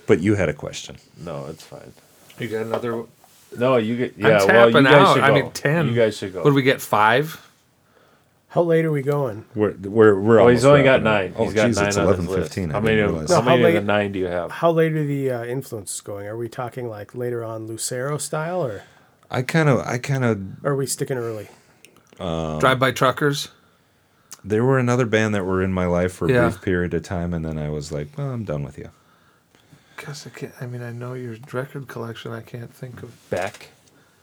[0.06, 0.96] But you had a question.
[1.18, 1.92] no, it's fine.
[2.38, 3.04] you got another.
[3.56, 5.14] No, you get I'm well, tapping you guys out.
[5.14, 5.88] should I mean, 10.
[5.88, 6.42] You guys should go.
[6.42, 6.80] Would we get?
[6.80, 7.40] Five.
[8.54, 9.44] How late are we going?
[9.56, 10.38] We're we're we're.
[10.40, 11.12] Oh, he's only got wrapping up.
[11.12, 11.34] nine.
[11.36, 12.42] Oh, He's got geez, nine it's on his eleven list.
[12.54, 12.70] fifteen.
[12.70, 13.00] How I many?
[13.00, 14.50] Of, realize how No, how many of the late- nine do you have?
[14.52, 16.28] How late are the uh, influences going?
[16.28, 18.82] Are we talking like later on Lucero style, or,
[19.28, 21.48] I kind of I kind of are we sticking early?
[22.20, 23.48] Um, Drive by truckers.
[24.44, 26.48] there were another band that were in my life for a Yeah.
[26.48, 28.90] brief period of time, and then I was like, well, I'm done with you.
[29.96, 30.52] Guess I can't.
[30.60, 32.30] I mean, I know your record collection.
[32.30, 33.10] I can't think of.
[33.30, 33.70] Beck.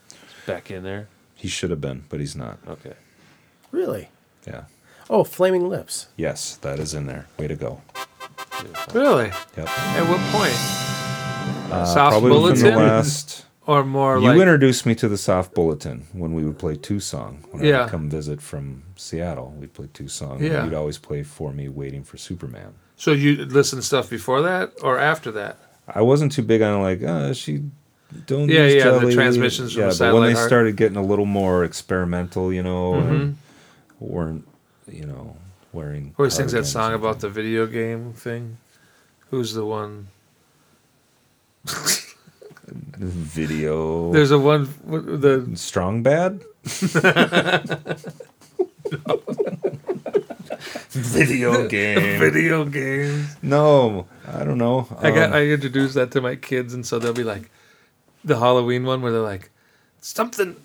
[0.10, 0.16] Is
[0.46, 1.10] Beck in there.
[1.36, 2.60] He should have been, but he's not.
[2.66, 2.94] Okay.
[3.72, 4.10] Really?
[4.48, 4.64] Yeah.
[5.10, 6.08] Oh, Flaming Lips.
[6.16, 7.28] Yes, that is in there.
[7.38, 7.82] Way to go.
[8.94, 9.32] Really?
[9.58, 9.68] Yep.
[9.68, 10.54] At what point?
[11.72, 12.78] Uh, Soft probably within the Bulletin?
[12.88, 13.46] last.
[13.68, 17.00] Or more You like introduced me to the soft bulletin when we would play two
[17.00, 17.44] song.
[17.52, 20.44] When I would come visit from Seattle, we'd play two song.
[20.44, 20.66] Yeah.
[20.66, 22.74] You'd always play for me, waiting for Superman.
[22.98, 25.58] So you listen to stuff before that or after that?
[25.88, 27.64] I wasn't too big on like, uh, she
[28.26, 28.50] don't.
[28.50, 30.48] Yeah, use yeah, the transmissions from Yeah, a but when they heart.
[30.48, 33.14] started getting a little more experimental, you know, Mm-hmm.
[33.14, 33.38] and
[34.02, 34.48] weren't,
[34.88, 35.38] you know,
[35.72, 36.14] wearing.
[36.18, 38.58] Who sings that song about the video game thing?
[39.30, 40.08] Who's the one?
[42.68, 44.12] video.
[44.12, 46.44] There's a one the strong bad.
[50.90, 52.20] video game.
[52.20, 53.28] video game.
[53.42, 54.88] No, I don't know.
[55.00, 57.50] I got Um, I introduced that to my kids, and so they'll be like,
[58.24, 59.50] the Halloween one where they're like,
[60.02, 60.56] something,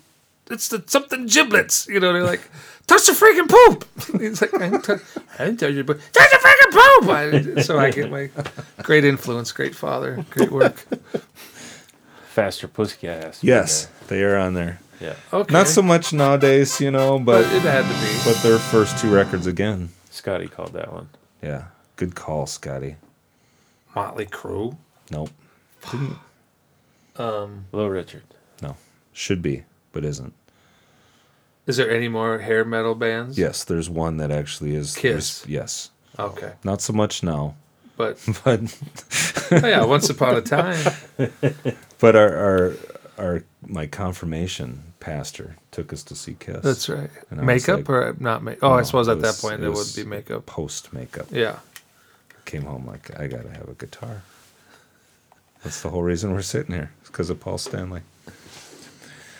[0.49, 1.87] it's the something giblets.
[1.87, 2.41] You know, they're like,
[2.87, 4.19] touch the freaking poop.
[4.21, 5.01] He's like, I didn't touch,
[5.39, 7.57] I didn't touch it, but touch the freaking poop.
[7.57, 8.29] I, so I get my
[8.83, 10.85] great influence, great father, great work.
[12.29, 14.79] Faster Pussycat has to Yes, they are on there.
[14.99, 15.15] there.
[15.33, 15.51] Okay.
[15.53, 18.19] Not so much nowadays, you know, but but it had to be.
[18.25, 19.89] but their first two records again.
[20.11, 21.09] Scotty called that one.
[21.41, 22.95] Yeah, good call, Scotty.
[23.95, 24.77] Motley Crue.
[25.09, 25.31] Nope,
[25.91, 26.17] Didn't.
[27.15, 28.23] Um, Little Richard.
[28.61, 28.75] no,
[29.13, 29.63] should be,
[29.97, 30.31] but isn't.
[31.65, 33.35] is there any more hair metal bands?
[33.35, 34.95] Yes, there's one that actually is.
[34.95, 35.43] Kiss.
[35.47, 35.89] Yes,
[36.19, 36.53] Okay.
[36.63, 37.55] not so much now,
[37.95, 38.59] But but
[39.51, 40.77] oh yeah, once upon a time.
[41.99, 42.73] but our our
[43.17, 46.61] our my confirmation pastor took us to see Kiss.
[46.61, 47.09] That's right.
[47.31, 48.59] Makeup like- or not make?
[48.61, 50.45] Oh, I suppose at that point it it, would be makeup.
[50.45, 51.25] post makeup.
[51.31, 51.57] Yeah.
[52.45, 54.21] Came home like I gotta have a guitar.
[55.63, 56.91] That's the whole reason we're sitting here.
[57.01, 58.01] It's because of Paul Stanley.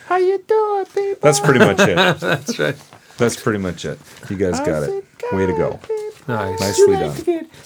[0.08, 1.18] How you doing, people?
[1.20, 1.96] That's pretty much it.
[2.20, 2.76] That's right.
[3.18, 3.98] That's pretty much it.
[4.30, 5.04] You guys got it.
[5.32, 5.78] Way to go.
[6.26, 6.58] Nice.
[6.60, 7.48] Nicely done.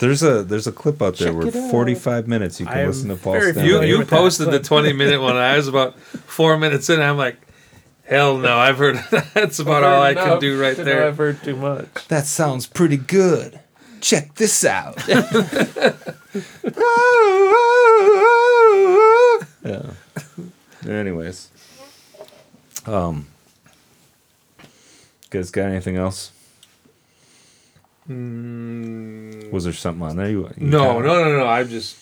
[0.00, 3.08] There's a there's a clip out there where 45 minutes you I can am listen
[3.10, 3.70] to Paul very Stanley.
[3.70, 5.36] You you with that posted the 20 minute one.
[5.36, 7.00] I was about four minutes in.
[7.00, 7.36] I'm like,
[8.02, 8.58] hell no.
[8.58, 8.96] I've heard
[9.32, 11.06] that's about all I can do right there.
[11.06, 12.08] I've heard too much.
[12.08, 13.60] That sounds pretty good.
[14.02, 14.98] Check this out.
[19.64, 19.92] yeah.
[20.86, 21.48] Anyways.
[22.86, 23.28] Um
[25.30, 26.32] guys got anything else?
[28.08, 30.28] Was there something on there?
[30.28, 31.46] You, you No, kinda- no, no, no.
[31.46, 31.96] I'm just.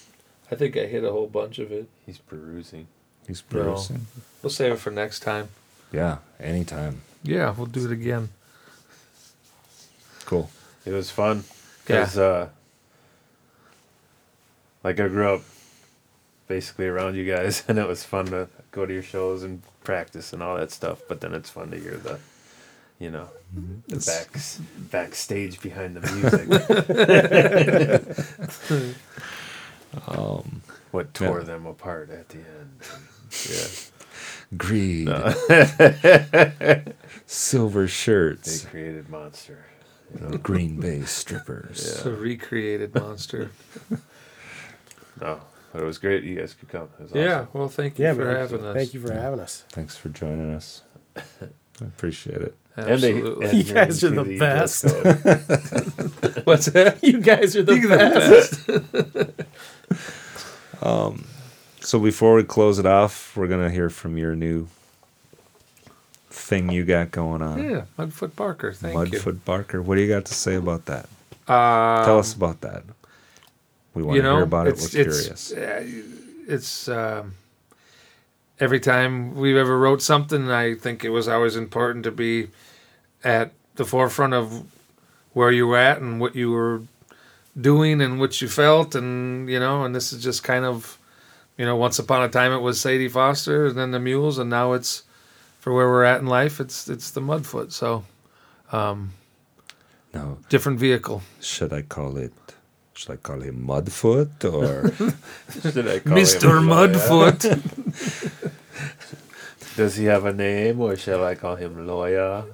[0.51, 1.87] I think I hit a whole bunch of it.
[2.07, 2.87] He's perusing.
[3.29, 3.63] He's No.
[3.63, 4.07] perusing.
[4.43, 5.49] We'll save it for next time.
[5.93, 7.03] Yeah, anytime.
[7.23, 8.31] Yeah, we'll do it again.
[10.25, 10.51] Cool.
[10.87, 11.45] It was fun
[11.91, 12.01] Yeah.
[12.01, 12.49] because, uh,
[14.83, 15.43] like, I grew up
[16.49, 20.33] basically around you guys, and it was fun to go to your shows and practice
[20.33, 21.03] and all that stuff.
[21.09, 22.19] But then it's fun to hear the,
[22.99, 23.29] you know,
[23.89, 24.29] the It's- back
[24.91, 26.49] backstage behind the music.
[30.07, 30.63] Um,
[30.93, 31.45] what tore Yeah.
[31.47, 32.81] them apart at the end.
[33.51, 33.67] Yeah.
[34.57, 35.09] greed.
[37.27, 38.63] Silver shirts.
[38.63, 39.65] They created Monster.
[40.15, 40.37] You know?
[40.39, 41.79] Green Bay strippers.
[41.79, 43.51] It's a recreated monster.
[45.21, 45.39] No,
[45.73, 46.25] but it was great.
[46.25, 46.89] You guys could come.
[46.99, 47.49] It was yeah, awesome.
[47.53, 48.37] well, thank you Yeah, for man.
[48.37, 48.75] having us.
[48.75, 49.65] Thank you for having us.
[49.69, 50.81] Thanks for joining us.
[51.17, 51.21] I
[51.83, 52.57] appreciate it.
[52.77, 53.47] And they, Absolutely.
[53.49, 54.85] and You guys you're are the best.
[56.47, 56.99] What's that?
[57.03, 58.67] You guys are the You best.
[58.67, 59.35] the
[59.91, 60.85] best.
[60.85, 61.27] Um,
[61.81, 64.69] so before we close it off, we're gonna hear from your new
[66.31, 67.63] thing you got going on.
[67.63, 68.73] Yeah, Mudfoot Barker.
[68.73, 69.19] Thank you.
[69.19, 69.83] Mudfoot Barker.
[69.83, 71.07] What do you got to say about that?
[71.49, 72.85] Um, Tell us about that.
[73.95, 74.75] We want you to know, hear about it.
[74.75, 75.53] it's, We're it's, curious.
[75.53, 75.85] uh,
[76.47, 77.35] It's um,
[78.61, 82.49] every time we've ever wrote something, I think it was always important to be
[83.25, 84.65] at the forefront of
[85.33, 86.83] where you were at and what you were
[87.61, 90.99] doing and what you felt, and you know, and this is just kind of,
[91.59, 94.49] you know, once upon a time it was Sadie Foster and then the Mules, and
[94.51, 95.03] now it's
[95.61, 96.59] for where we're at in life.
[96.61, 97.71] It's it's the Mudfoot.
[97.73, 98.05] So
[98.73, 99.13] um,
[100.13, 101.23] no different vehicle.
[101.41, 102.33] should I call it?
[102.95, 104.93] Should I call him Mudfoot or
[105.73, 106.59] Should I call Mr.
[106.59, 107.41] him Mudfoot.
[109.77, 112.45] Does he have a name, or shall I call him Lawyer?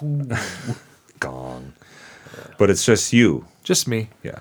[1.20, 1.72] Gong?
[2.58, 3.46] But it's just you.
[3.62, 4.08] just me.
[4.22, 4.40] Yeah,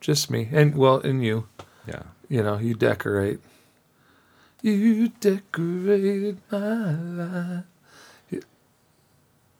[0.00, 0.48] Just me.
[0.52, 1.46] And well, and you.
[1.86, 2.02] yeah.
[2.28, 3.40] You know, you decorate.
[4.62, 7.64] You decorated my life.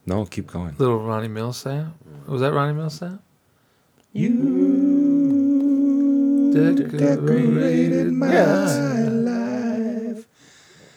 [0.07, 0.75] No, keep going.
[0.79, 1.93] Little Ronnie Milsap.
[2.27, 3.19] Was that Ronnie Milsap?
[4.13, 4.33] You
[6.53, 10.27] decorated my life.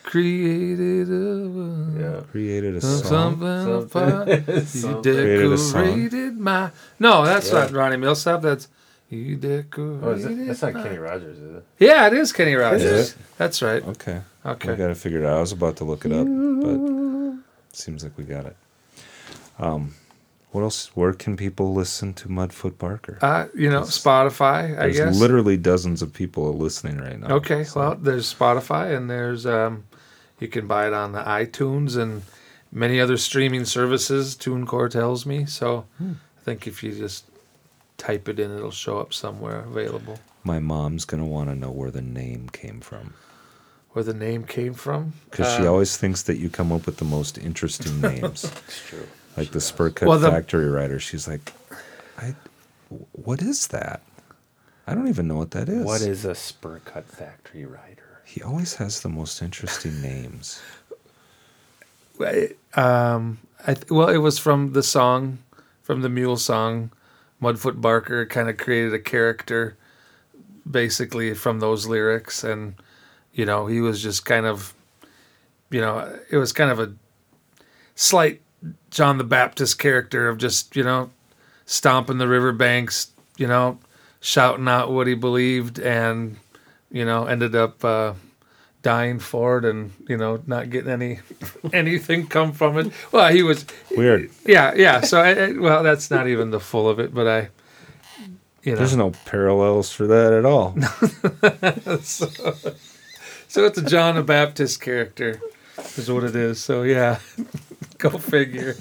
[0.04, 2.22] Created a Yeah.
[2.32, 3.04] Created a song.
[3.04, 4.28] something apart.
[4.47, 5.04] You Song.
[5.04, 5.84] Created a song.
[5.84, 6.72] decorated my.
[6.99, 7.60] No, that's Yeah.
[7.62, 8.41] not Ronnie Milsap.
[8.41, 8.68] That's
[9.12, 10.03] you decorated.
[10.03, 10.47] Oh, is it?
[10.47, 11.66] That's not Kenny Rogers, is it?
[11.80, 12.84] Yeah, it is Kenny Rogers.
[12.84, 13.18] Is it?
[13.38, 13.84] That's right.
[13.86, 14.22] Okay.
[14.45, 14.70] Okay.
[14.72, 15.38] We got to figure it out.
[15.38, 18.55] I was about to look it up, but seems like we got it.
[19.59, 19.93] Um,
[20.51, 20.95] what else?
[20.95, 23.18] Where can people listen to Mudfoot Barker?
[23.22, 25.20] Uh, you know, Spotify, I There's guess.
[25.20, 27.36] literally dozens of people listening right now.
[27.36, 29.86] Okay, so- well, there's Spotify and there's um,
[30.39, 32.24] you can buy it on the iTunes and
[32.72, 34.36] many other streaming services.
[34.36, 35.86] TuneCore tells me so.
[35.97, 36.14] Hmm.
[36.39, 37.26] I think if you just
[38.02, 40.18] type it in, it'll show up somewhere available.
[40.43, 43.14] my mom's gonna want to know where the name came from
[43.93, 45.14] Where the name came from?
[45.30, 48.82] because she Uh, always thinks that you come up with the most interesting names, It's
[48.89, 49.08] true.
[49.38, 50.99] like the Spur Cut Well, the- Factory writer.
[50.99, 51.54] She's like,
[52.18, 52.34] I,
[53.12, 54.02] what is that?
[54.88, 55.86] I don't even know what that is.
[55.86, 58.10] What is a spur cut factory rider?
[58.26, 60.60] He always has the most interesting names.
[62.74, 63.38] Um,
[63.68, 65.39] I th- well, it was from the song,
[65.82, 66.91] from the Mule song,
[67.41, 69.77] Mudfoot Barker kind of created a character
[70.69, 72.75] basically from those lyrics, and
[73.33, 74.73] you know he was just kind of,
[75.69, 76.93] you know, it was kind of a
[77.95, 78.41] slight
[78.91, 81.09] John the Baptist character of just you know
[81.65, 83.79] stomping the riverbanks, you know,
[84.19, 86.37] shouting out what he believed, and
[86.91, 87.83] you know ended up.
[87.83, 88.13] Uh,
[88.82, 91.19] dying for it and you know not getting any
[91.73, 92.91] anything come from it.
[93.11, 93.65] Well he was
[93.95, 94.29] Weird.
[94.45, 95.01] yeah yeah.
[95.01, 97.49] So I, I well that's not even the full of it but i
[98.63, 98.77] you know.
[98.77, 100.75] There's no parallels for that at all.
[102.01, 102.27] so
[103.47, 105.41] so, it's a john the baptist character
[105.97, 106.61] is what it is.
[106.61, 107.19] So yeah.
[107.97, 108.73] Go figure.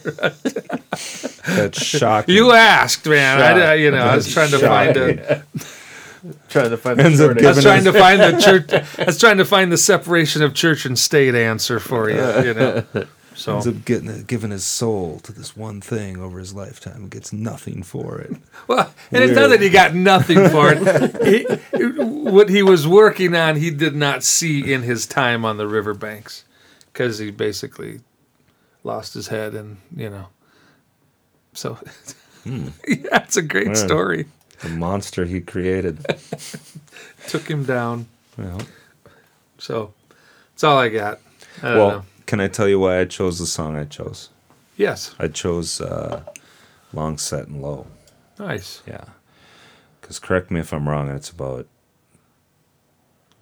[1.47, 2.35] That's shocking.
[2.35, 3.41] you asked man.
[3.41, 5.45] I, I- you know i was trying to find a
[6.49, 8.99] Trying to find the Ends up short I was giving trying to find the church.
[8.99, 12.17] I was trying to find the separation of church and state answer for you.
[12.17, 12.85] You know,
[13.35, 17.11] so ends up getting giving his soul to this one thing over his lifetime and
[17.11, 18.37] gets nothing for it.
[18.67, 21.61] Well, and it's not that he got nothing for it.
[21.71, 25.67] He, what he was working on, he did not see in his time on the
[25.67, 26.45] riverbanks,
[26.93, 28.01] because he basically
[28.85, 30.27] lost his head, and you know.
[31.53, 31.75] So,
[32.45, 32.69] hmm.
[32.87, 33.77] yeah, it's a great Man.
[33.77, 34.27] story.
[34.63, 36.05] The monster he created.
[37.29, 38.07] Took him down.
[38.37, 38.61] Well,
[39.59, 39.93] So,
[40.53, 41.21] that's all I got.
[41.63, 42.05] I don't well, know.
[42.27, 44.29] can I tell you why I chose the song I chose?
[44.77, 46.23] Yes, I chose uh,
[46.93, 47.87] Long Set and Low.
[48.39, 48.83] nice.
[48.87, 49.05] Yeah.
[50.01, 51.67] Because correct me if I'm wrong, it's about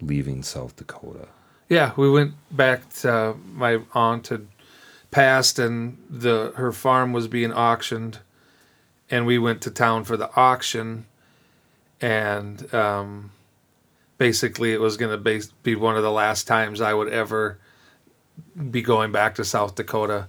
[0.01, 1.27] leaving South Dakota.
[1.69, 4.47] Yeah, we went back to uh, my aunt had
[5.11, 8.19] passed and the her farm was being auctioned
[9.09, 11.05] and we went to town for the auction
[12.01, 13.31] and um,
[14.17, 17.57] basically it was going to be, one of the last times I would ever
[18.69, 20.27] be going back to South Dakota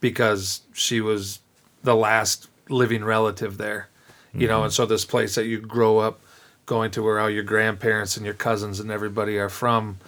[0.00, 1.40] because she was
[1.82, 3.88] the last living relative there.
[4.32, 6.20] You know, and so this place that you grow up
[6.66, 9.98] going to where all your grandparents and your cousins and everybody are from,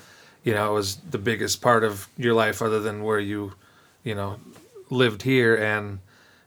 [0.44, 3.54] you know, it was the biggest part of your life other than where you,
[4.04, 4.38] you know,
[4.90, 6.00] lived here and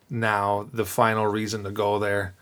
[0.08, 2.34] now the final reason to go there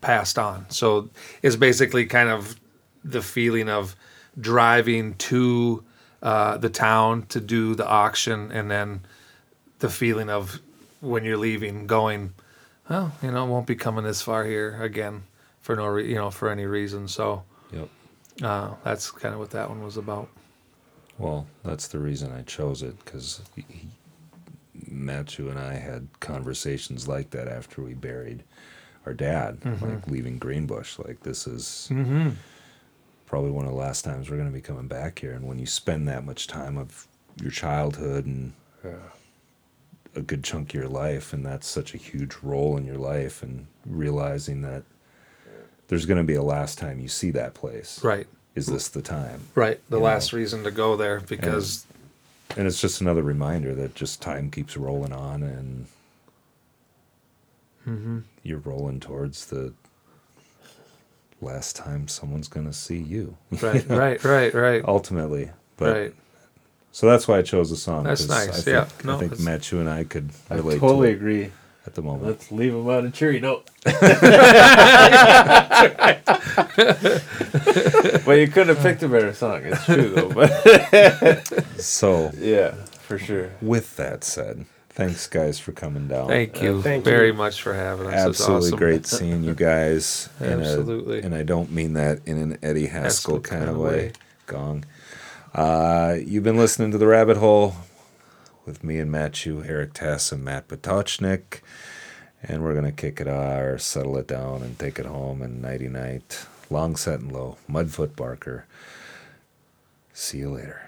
[0.00, 0.68] passed on.
[0.70, 1.10] So
[1.42, 2.58] it's basically kind of
[3.04, 3.94] the feeling of
[4.40, 5.84] driving to
[6.22, 9.00] uh, the town to do the auction and then
[9.78, 10.60] the feeling of
[11.00, 12.32] when you're leaving going,
[12.90, 15.22] well, you know, won't be coming this far here again
[15.60, 17.06] for no, re- you know, for any reason.
[17.08, 17.88] So Yep.
[18.42, 20.28] uh, that's kind of what that one was about.
[21.18, 23.40] Well, that's the reason I chose it because
[24.88, 28.44] Matthew and I had conversations like that after we buried
[29.08, 30.98] our dad, like leaving Greenbush.
[30.98, 32.30] Like this is Mm-hmm.
[33.26, 35.32] probably one of the last times we're going to be coming back here.
[35.32, 37.06] And when you spend that much time of
[37.40, 38.52] your childhood and
[40.14, 43.42] a good chunk of your life, and that's such a huge role in your life,
[43.42, 44.82] and realizing that
[45.88, 48.02] there's going to be a last time you see that place.
[48.04, 48.26] Right.
[48.54, 49.40] Is this the time?
[49.54, 49.80] Right.
[49.88, 50.38] The last know.
[50.38, 51.86] reason to go there because
[52.56, 55.86] And it's just another reminder that just time keeps rolling on and
[57.86, 58.18] Mm-hmm.
[58.48, 59.72] You're rolling towards the
[61.40, 63.36] last time someone's going to see you.
[63.62, 65.50] right, right, right, right, Ultimately.
[65.76, 66.14] But right.
[66.90, 68.04] so that's why I chose the song.
[68.04, 68.88] That's 'cause nice, I think, yeah.
[69.04, 71.50] No, I think it's- Matt, you and I could I totally to it agree.
[71.86, 72.24] at the moment.
[72.26, 73.68] Let's leave them on a cheery note.
[78.26, 79.62] well, you couldn't have picked a better song.
[79.64, 80.50] It's true though, but
[81.80, 82.72] So, yeah,
[83.02, 83.50] for sure.
[83.62, 84.66] with that said,
[84.98, 86.28] thanks guys for coming down.
[86.28, 87.32] Thank you Thank very you.
[87.32, 88.12] much for having us.
[88.14, 88.78] Absolutely awesome.
[88.78, 90.28] great seeing you guys.
[90.40, 91.20] in a- Absolutely.
[91.22, 93.90] and I don't mean that in an Eddie Haskell Haskell kind of kinda way.
[93.90, 94.12] way.
[94.46, 94.84] Gong.
[95.54, 97.74] Uh, you've been listening to The Rabbit Hole
[98.66, 101.60] with me and Matt Chu, Erik Tasa, and Matt Potocnik.
[102.42, 105.60] And we're going to kick it or settle it down and take it home and
[105.62, 106.46] nighty night.
[106.70, 107.56] Long set and low.
[107.68, 108.66] Mudfoot Barker.
[110.12, 110.87] See you later.